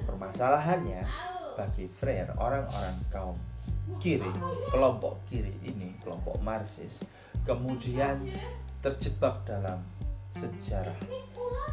Permasalahannya 0.06 1.02
bagi 1.56 1.88
Freire 1.90 2.30
orang-orang 2.38 2.96
kaum 3.10 3.36
kiri, 3.98 4.28
kelompok 4.70 5.18
kiri 5.26 5.52
ini, 5.66 5.96
kelompok 6.04 6.38
Marxis, 6.40 7.02
kemudian 7.42 8.18
terjebak 8.82 9.42
dalam 9.46 9.82
sejarah, 10.34 10.98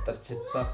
terjebak 0.06 0.70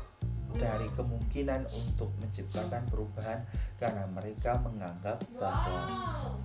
dari 0.56 0.88
kemungkinan 0.96 1.68
untuk 1.68 2.12
menciptakan 2.24 2.88
perubahan 2.88 3.44
karena 3.76 4.08
mereka 4.08 4.56
menganggap 4.64 5.20
bahwa 5.36 5.84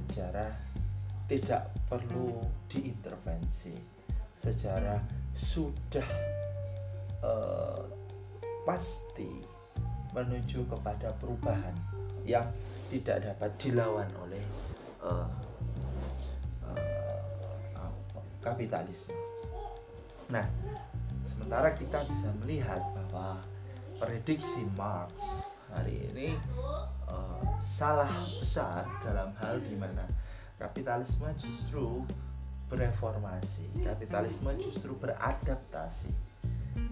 sejarah 0.02 0.50
tidak 1.30 1.70
perlu 1.86 2.42
diintervensi. 2.66 3.74
Sejarah 4.34 4.98
sudah 5.30 6.08
uh, 7.22 7.86
pasti 8.66 9.30
menuju 10.10 10.66
kepada 10.66 11.14
perubahan 11.22 11.74
yang 12.26 12.50
tidak 12.90 13.22
dapat 13.22 13.50
dilawan 13.62 14.10
oleh 14.26 14.42
uh, 15.06 15.49
kapitalisme. 18.40 19.14
Nah, 20.32 20.46
sementara 21.24 21.72
kita 21.76 22.04
bisa 22.08 22.28
melihat 22.44 22.80
bahwa 22.96 23.40
prediksi 24.00 24.64
Marx 24.76 25.12
hari 25.70 26.10
ini 26.10 26.34
uh, 27.06 27.44
salah 27.60 28.10
besar 28.40 28.88
dalam 29.04 29.30
hal 29.38 29.60
di 29.60 29.76
mana 29.76 30.08
kapitalisme 30.56 31.28
justru 31.36 32.04
bereformasi, 32.72 33.68
kapitalisme 33.84 34.54
justru 34.56 34.96
beradaptasi. 34.96 36.12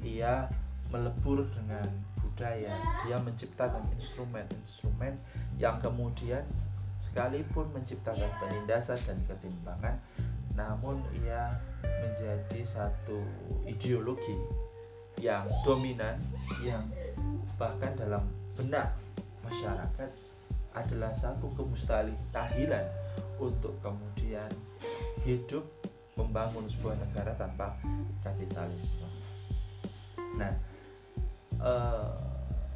Ia 0.03 0.51
melebur 0.91 1.47
dengan 1.53 1.87
budaya 2.19 2.71
dia 3.03 3.19
menciptakan 3.19 3.83
instrumen-instrumen 3.99 5.19
yang 5.59 5.79
kemudian 5.83 6.47
sekalipun 6.99 7.71
menciptakan 7.75 8.31
penindasan 8.43 8.99
dan 9.07 9.19
ketimpangan 9.27 9.97
namun 10.59 10.99
ia 11.23 11.55
menjadi 12.03 12.67
satu 12.67 13.23
ideologi 13.63 14.35
yang 15.23 15.47
dominan 15.63 16.19
yang 16.67 16.83
bahkan 17.55 17.95
dalam 17.95 18.27
benak 18.59 18.91
masyarakat 19.47 20.11
adalah 20.75 21.15
satu 21.15 21.47
kemustahilan 21.55 22.87
untuk 23.39 23.79
kemudian 23.79 24.51
hidup 25.23 25.63
membangun 26.19 26.67
sebuah 26.67 26.99
negara 26.99 27.31
tanpa 27.39 27.79
kapitalisme. 28.23 29.07
Nah, 30.39 30.55
uh, 31.63 32.11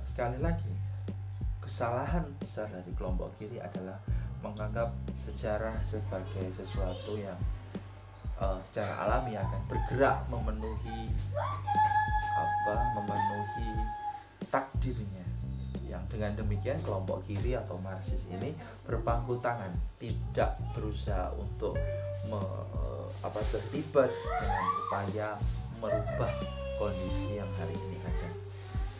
sekali 0.07 0.38
lagi 0.38 0.71
kesalahan 1.62 2.27
besar 2.38 2.71
dari 2.71 2.90
kelompok 2.95 3.35
kiri 3.38 3.59
adalah 3.59 3.99
menganggap 4.42 4.90
sejarah 5.23 5.79
sebagai 5.87 6.51
sesuatu 6.51 7.14
yang 7.14 7.38
uh, 8.42 8.59
secara 8.66 9.07
alami 9.07 9.38
akan 9.38 9.61
bergerak 9.70 10.26
memenuhi 10.26 11.14
apa 12.35 12.74
memenuhi 12.98 13.70
takdirnya 14.50 15.22
yang 15.87 16.02
dengan 16.11 16.35
demikian 16.35 16.81
kelompok 16.83 17.22
kiri 17.28 17.55
atau 17.55 17.78
marxis 17.78 18.26
ini 18.33 18.57
berpangku 18.88 19.38
tangan 19.38 19.70
tidak 20.00 20.57
berusaha 20.74 21.31
untuk 21.37 21.76
me, 22.26 22.40
apa 23.22 23.40
terlibat 23.52 24.11
dengan 24.11 24.64
upaya 24.83 25.28
merubah 25.78 26.33
kondisi 26.81 27.38
yang 27.38 27.50
hari 27.61 27.76
ini 27.76 28.00
ada 28.02 28.31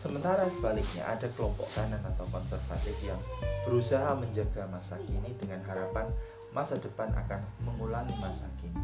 Sementara 0.03 0.43
sebaliknya 0.51 1.07
ada 1.07 1.31
kelompok 1.31 1.63
kanan 1.71 2.03
atau 2.03 2.27
konservatif 2.27 2.91
yang 3.07 3.19
berusaha 3.63 4.11
menjaga 4.19 4.67
masa 4.67 4.99
kini 4.99 5.31
dengan 5.39 5.63
harapan 5.63 6.11
masa 6.51 6.75
depan 6.75 7.07
akan 7.15 7.39
mengulangi 7.63 8.11
masa 8.19 8.51
kini. 8.59 8.82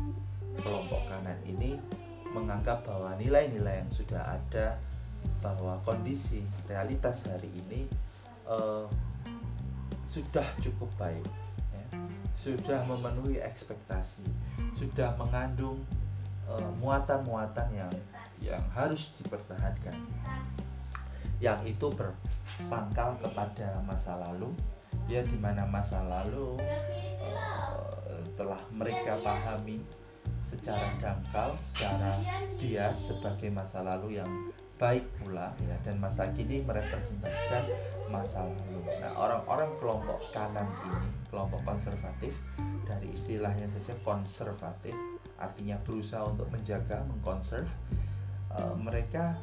Kelompok 0.59 1.01
kanan 1.07 1.39
ini 1.47 1.79
menganggap 2.29 2.85
bahwa 2.85 3.15
nilai-nilai 3.17 3.81
yang 3.81 3.91
sudah 3.91 4.21
ada 4.37 4.77
bahwa 5.39 5.79
kondisi 5.83 6.43
realitas 6.69 7.27
hari 7.27 7.49
ini 7.51 7.89
uh, 8.47 8.85
sudah 10.09 10.45
cukup 10.59 10.89
baik, 10.97 11.27
ya. 11.71 11.85
sudah 12.33 12.81
memenuhi 12.89 13.37
ekspektasi, 13.37 14.25
sudah 14.73 15.13
mengandung 15.21 15.77
eh, 16.49 16.71
muatan-muatan 16.81 17.69
yang 17.77 17.93
yang 18.41 18.63
harus 18.73 19.13
dipertahankan 19.21 19.93
yang 21.39 21.59
itu 21.63 21.87
berpangkal 21.93 23.15
kepada 23.23 23.79
masa 23.87 24.19
lalu 24.19 24.51
ya 25.07 25.23
di 25.23 25.37
mana 25.39 25.63
masa 25.65 26.03
lalu 26.03 26.59
uh, 27.23 28.21
telah 28.35 28.59
mereka 28.75 29.15
pahami 29.23 29.79
secara 30.49 30.89
dangkal 30.97 31.53
secara 31.61 32.17
bias 32.57 33.13
sebagai 33.13 33.53
masa 33.53 33.85
lalu 33.85 34.17
yang 34.17 34.31
baik 34.81 35.05
pula 35.21 35.53
ya 35.61 35.75
dan 35.83 35.99
masa 36.01 36.31
kini 36.33 36.63
merepresentasikan 36.63 37.63
masa 38.09 38.47
lalu. 38.47 38.79
Nah, 39.03 39.11
orang-orang 39.13 39.69
kelompok 39.77 40.17
kanan 40.33 40.65
ini, 40.87 41.11
kelompok 41.29 41.61
konservatif 41.61 42.33
dari 42.87 43.13
istilahnya 43.13 43.69
saja 43.69 43.93
konservatif 44.01 44.95
artinya 45.37 45.77
berusaha 45.85 46.25
untuk 46.25 46.49
menjaga, 46.49 47.05
mengkonserv 47.05 47.69
uh, 48.55 48.75
mereka 48.75 49.37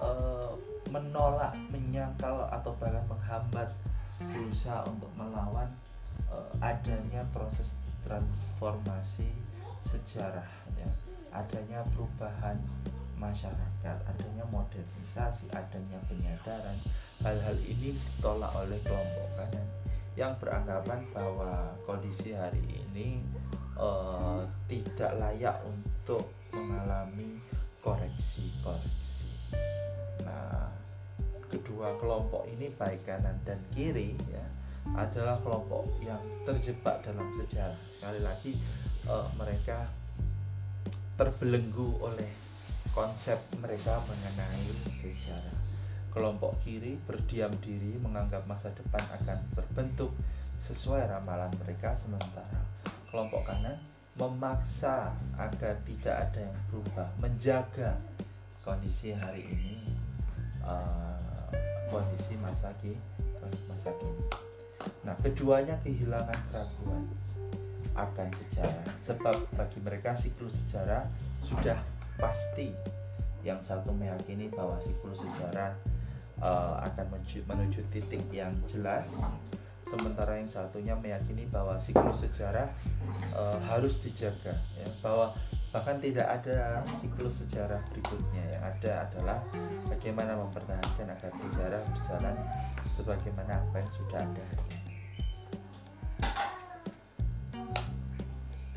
uh, 0.00 0.52
menolak, 0.90 1.54
menyangkal 1.70 2.50
atau 2.50 2.74
bahkan 2.80 3.06
menghambat 3.06 3.70
berusaha 4.20 4.84
untuk 4.88 5.08
melawan 5.14 5.70
uh, 6.28 6.50
adanya 6.60 7.22
proses 7.30 7.76
transformasi 8.04 9.30
sejarah 9.84 10.50
ya 10.76 10.88
adanya 11.30 11.84
perubahan 11.94 12.58
masyarakat 13.20 13.96
adanya 14.08 14.44
modernisasi 14.48 15.52
adanya 15.52 16.00
penyadaran 16.08 16.76
hal-hal 17.20 17.56
ini 17.68 17.92
ditolak 17.92 18.50
oleh 18.56 18.80
kelompok 18.80 19.28
kanan 19.36 19.66
yang 20.18 20.32
beranggapan 20.40 21.00
bahwa 21.14 21.70
kondisi 21.86 22.34
hari 22.34 22.60
ini 22.66 23.22
uh, 23.78 24.42
tidak 24.66 25.14
layak 25.16 25.56
untuk 25.64 26.26
mengalami 26.50 27.38
koreksi-koreksi. 27.80 29.30
Nah, 30.26 30.68
kedua 31.48 31.94
kelompok 31.96 32.44
ini 32.50 32.68
baik 32.74 33.06
kanan 33.06 33.38
dan 33.46 33.60
kiri 33.72 34.18
ya 34.28 34.44
adalah 34.96 35.38
kelompok 35.38 35.86
yang 36.02 36.20
terjebak 36.42 37.00
dalam 37.06 37.30
sejarah. 37.36 37.78
Sekali 37.88 38.20
lagi 38.20 38.58
uh, 39.06 39.28
mereka 39.38 39.88
terbelenggu 41.16 42.00
oleh 42.00 42.32
konsep 42.90 43.38
mereka 43.60 44.00
mengenai 44.04 44.66
sejarah. 44.98 45.58
Kelompok 46.10 46.58
kiri 46.66 46.98
berdiam 47.06 47.54
diri 47.62 47.94
menganggap 48.02 48.42
masa 48.50 48.74
depan 48.74 49.04
akan 49.14 49.38
berbentuk 49.54 50.10
sesuai 50.58 51.06
ramalan 51.06 51.54
mereka 51.62 51.94
sementara 51.94 52.60
kelompok 53.10 53.42
kanan 53.46 53.78
memaksa 54.18 55.14
agar 55.38 55.74
tidak 55.86 56.16
ada 56.28 56.40
yang 56.44 56.60
berubah, 56.70 57.08
menjaga 57.22 57.96
kondisi 58.60 59.14
hari 59.16 59.46
ini, 59.48 59.80
uh, 60.60 61.48
kondisi 61.88 62.36
masa 62.38 62.74
kini, 62.82 62.98
masa 63.70 63.90
kini. 63.96 64.22
Nah, 65.06 65.16
keduanya 65.24 65.78
kehilangan 65.80 66.36
keraguan 66.52 67.08
akan 67.96 68.28
sejarah, 68.32 68.86
sebab 69.02 69.36
bagi 69.54 69.78
mereka 69.82 70.14
siklus 70.14 70.66
sejarah 70.66 71.06
sudah 71.44 71.78
pasti. 72.16 72.72
Yang 73.40 73.72
satu 73.72 73.96
meyakini 73.96 74.52
bahwa 74.52 74.76
siklus 74.76 75.24
sejarah 75.24 75.72
uh, 76.44 76.76
akan 76.84 77.06
menuju, 77.16 77.40
menuju 77.48 77.80
titik 77.88 78.20
yang 78.28 78.52
jelas. 78.68 79.08
Sementara 79.88 80.38
yang 80.38 80.46
satunya 80.46 80.94
meyakini 80.94 81.50
bahwa 81.50 81.74
siklus 81.82 82.22
sejarah 82.22 82.70
e, 83.34 83.42
harus 83.66 83.98
dijaga 83.98 84.54
ya. 84.78 84.86
Bahwa 85.02 85.34
bahkan 85.74 85.98
tidak 85.98 86.30
ada 86.30 86.86
siklus 86.94 87.42
sejarah 87.42 87.82
berikutnya 87.90 88.54
yang 88.54 88.62
ada 88.62 89.10
adalah 89.10 89.38
bagaimana 89.90 90.38
mempertahankan 90.38 91.10
agar 91.10 91.32
sejarah 91.34 91.82
berjalan 91.90 92.36
sebagaimana 92.94 93.58
apa 93.66 93.82
yang 93.82 93.90
sudah 93.90 94.18
ada 94.22 94.46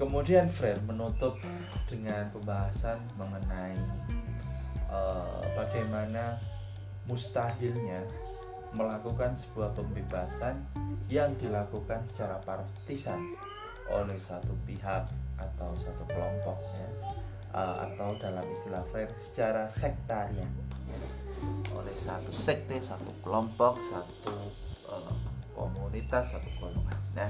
kemudian 0.03 0.51
Fred 0.51 0.83
menutup 0.83 1.39
dengan 1.87 2.27
pembahasan 2.35 2.99
mengenai 3.15 3.79
e, 4.91 4.99
bagaimana 5.55 6.35
mustahilnya 7.07 8.03
melakukan 8.75 9.31
sebuah 9.31 9.71
pembebasan 9.79 10.59
yang 11.07 11.31
dilakukan 11.39 12.03
secara 12.03 12.35
partisan 12.43 13.21
oleh 13.95 14.19
satu 14.19 14.51
pihak 14.67 15.07
atau 15.39 15.71
satu 15.79 16.03
kelompok 16.07 16.57
ya 16.75 16.89
uh, 17.53 17.75
atau 17.85 18.15
dalam 18.17 18.45
istilah 18.47 18.81
Freire 18.89 19.13
secara 19.19 19.67
sektarian 19.67 20.49
ya. 20.87 20.99
oleh 21.75 21.93
satu 21.93 22.31
sekte 22.31 22.79
satu 22.79 23.11
kelompok 23.21 23.77
satu 23.83 24.35
uh, 24.87 25.13
komunitas 25.53 26.33
satu 26.33 26.49
golongan 26.57 26.99
nah 27.13 27.29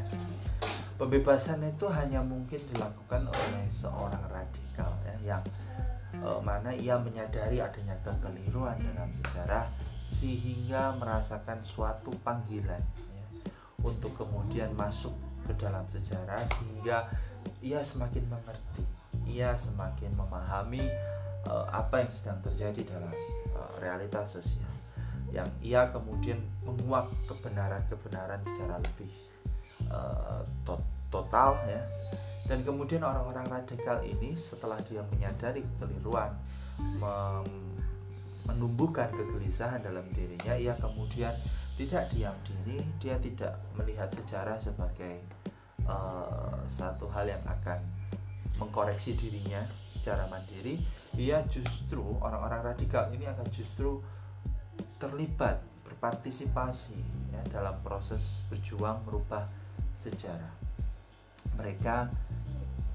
pembebasan 0.97 1.65
itu 1.65 1.89
hanya 1.89 2.21
mungkin 2.21 2.61
dilakukan 2.69 3.25
oleh 3.25 3.65
seorang 3.73 4.23
radikal 4.29 4.91
ya 5.05 5.35
yang 5.35 5.43
uh, 6.21 6.37
mana 6.39 6.69
ia 6.73 6.99
menyadari 7.01 7.57
adanya 7.57 7.97
kekeliruan 8.05 8.77
dalam 8.77 9.09
sejarah 9.21 9.65
sehingga 10.05 10.93
merasakan 11.01 11.65
suatu 11.65 12.13
panggilan 12.21 12.81
ya, 13.17 13.25
untuk 13.81 14.13
kemudian 14.13 14.69
masuk 14.77 15.15
ke 15.49 15.53
dalam 15.57 15.83
sejarah 15.89 16.45
sehingga 16.61 17.09
ia 17.59 17.81
semakin 17.81 18.23
mengerti, 18.29 18.83
ia 19.27 19.51
semakin 19.57 20.13
memahami 20.15 20.87
uh, 21.49 21.67
apa 21.73 22.05
yang 22.05 22.11
sedang 22.13 22.39
terjadi 22.45 22.95
dalam 22.95 23.13
uh, 23.57 23.73
realitas 23.81 24.37
sosial 24.37 24.71
yang 25.33 25.49
ia 25.65 25.89
kemudian 25.89 26.37
menguak 26.61 27.09
kebenaran-kebenaran 27.25 28.37
secara 28.45 28.77
lebih 28.77 29.09
to 30.63 30.75
total 31.11 31.57
ya. 31.67 31.81
Dan 32.43 32.59
kemudian 32.59 32.99
orang-orang 32.99 33.47
radikal 33.47 34.03
ini 34.03 34.35
setelah 34.35 34.75
dia 34.83 34.99
menyadari 35.07 35.63
kekeliruan 35.63 36.35
menumbuhkan 38.43 39.07
kegelisahan 39.15 39.79
dalam 39.79 40.03
dirinya 40.11 40.51
ia 40.59 40.75
kemudian 40.75 41.31
tidak 41.79 42.11
diam 42.11 42.35
diri 42.43 42.83
dia 42.99 43.15
tidak 43.17 43.55
melihat 43.79 44.11
sejarah 44.11 44.59
sebagai 44.59 45.23
uh, 45.87 46.59
satu 46.67 47.07
hal 47.07 47.31
yang 47.31 47.43
akan 47.47 47.79
mengkoreksi 48.59 49.17
dirinya 49.17 49.63
secara 49.89 50.27
mandiri. 50.29 50.83
Ia 51.17 51.45
justru 51.47 52.03
orang-orang 52.19 52.75
radikal 52.75 53.09
ini 53.15 53.25
akan 53.25 53.47
justru 53.49 54.01
terlibat 54.99 55.61
berpartisipasi 55.87 56.99
ya, 57.31 57.41
dalam 57.49 57.79
proses 57.85 58.45
berjuang 58.49 59.01
merubah 59.05 59.45
sejarah. 60.03 60.53
Mereka 61.55 62.11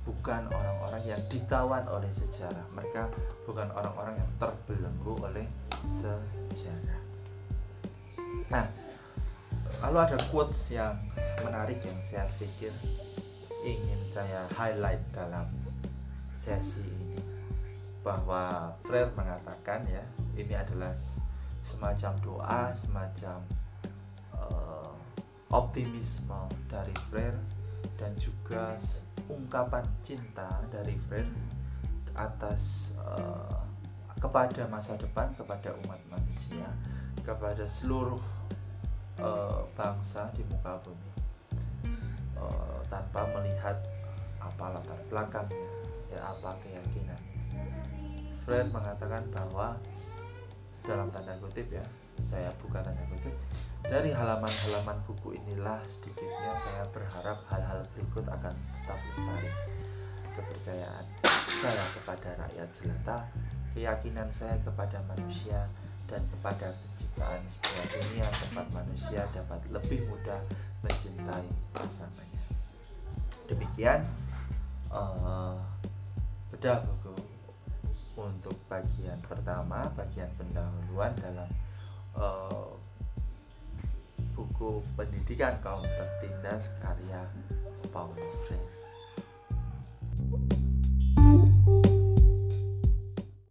bukan 0.05 0.49
orang-orang 0.49 1.03
yang 1.05 1.23
ditawan 1.33 1.85
oleh 1.88 2.09
sejarah. 2.12 2.64
Mereka 2.77 3.09
bukan 3.49 3.68
orang-orang 3.73 4.21
yang 4.21 4.31
terbelenggu 4.37 5.14
oleh 5.25 5.47
sejarah. 5.88 7.01
Nah 8.53 8.68
lalu 9.85 9.99
ada 10.05 10.18
quotes 10.29 10.73
yang 10.75 10.97
menarik 11.44 11.81
yang 11.85 11.97
saya 12.05 12.29
pikir 12.37 12.73
ingin 13.64 14.01
saya 14.05 14.44
highlight 14.53 15.01
dalam 15.16 15.49
sesi 16.37 16.85
ini. 16.85 17.21
Bahwa 18.05 18.73
Freire 18.85 19.12
mengatakan 19.16 19.85
ya 19.88 20.05
ini 20.37 20.55
adalah 20.55 20.94
semacam 21.61 22.12
doa 22.23 22.73
semacam 22.73 23.38
uh, 24.33 24.77
optimisme 25.48 26.48
dari 26.68 26.92
Freire 27.08 27.40
dan 27.96 28.12
juga 28.20 28.76
ungkapan 29.28 29.84
cinta 30.04 30.61
dari 30.68 30.96
Freire 31.08 31.32
atas 32.12 32.92
uh, 33.00 33.64
kepada 34.18 34.66
masa 34.66 34.98
depan 34.98 35.30
kepada 35.38 35.72
umat 35.87 36.00
manusia 36.11 36.66
kepada 37.22 37.64
seluruh 37.68 38.20
uh, 39.22 39.62
bangsa 39.76 40.28
di 40.34 40.42
muka 40.48 40.80
bumi. 40.82 41.11
Uh, 42.38 42.78
tanpa 42.87 43.26
melihat 43.34 43.74
apa 44.38 44.70
latar 44.70 45.00
belakangnya 45.11 45.66
ya 46.08 46.22
apa 46.30 46.54
keyakinan 46.62 47.20
Freire 48.46 48.70
mengatakan 48.70 49.26
bahwa 49.34 49.76
dalam 50.87 51.11
tanda 51.12 51.37
kutip 51.42 51.68
ya 51.68 51.84
saya 52.28 52.52
buka 52.60 52.84
tanda 52.84 53.00
kutip 53.08 53.32
dari 53.88 54.12
halaman-halaman 54.12 55.00
buku 55.08 55.32
inilah 55.32 55.80
sedikitnya 55.88 56.52
saya 56.60 56.84
berharap 56.92 57.40
hal-hal 57.48 57.80
berikut 57.96 58.28
akan 58.28 58.52
tetap 58.52 59.00
lestari. 59.00 59.48
Kepercayaan 60.36 61.06
saya 61.48 61.84
kepada 61.96 62.28
rakyat 62.36 62.68
jelata, 62.76 63.18
keyakinan 63.72 64.28
saya 64.28 64.60
kepada 64.60 65.00
manusia, 65.08 65.66
dan 66.04 66.20
kepada 66.28 66.76
penciptaan 66.76 67.42
sebuah 67.48 67.86
dunia 67.96 68.26
tempat 68.28 68.66
manusia 68.76 69.20
dapat 69.32 69.60
lebih 69.72 70.04
mudah 70.12 70.40
mencintai 70.84 71.48
pasangannya. 71.72 72.42
Demikian 73.48 74.04
uh, 74.92 75.56
bedah 76.52 76.84
buku 76.84 77.16
untuk 78.20 78.54
bagian 78.68 79.16
pertama, 79.24 79.88
bagian 79.96 80.28
pendahuluan 80.36 81.16
dalam 81.24 81.48
uh, 82.18 82.70
buku 84.35 84.83
pendidikan 84.94 85.59
kaum 85.62 85.83
tertindas 85.83 86.70
karya 86.83 87.22
Paulo 87.90 88.26
Freire 88.46 88.77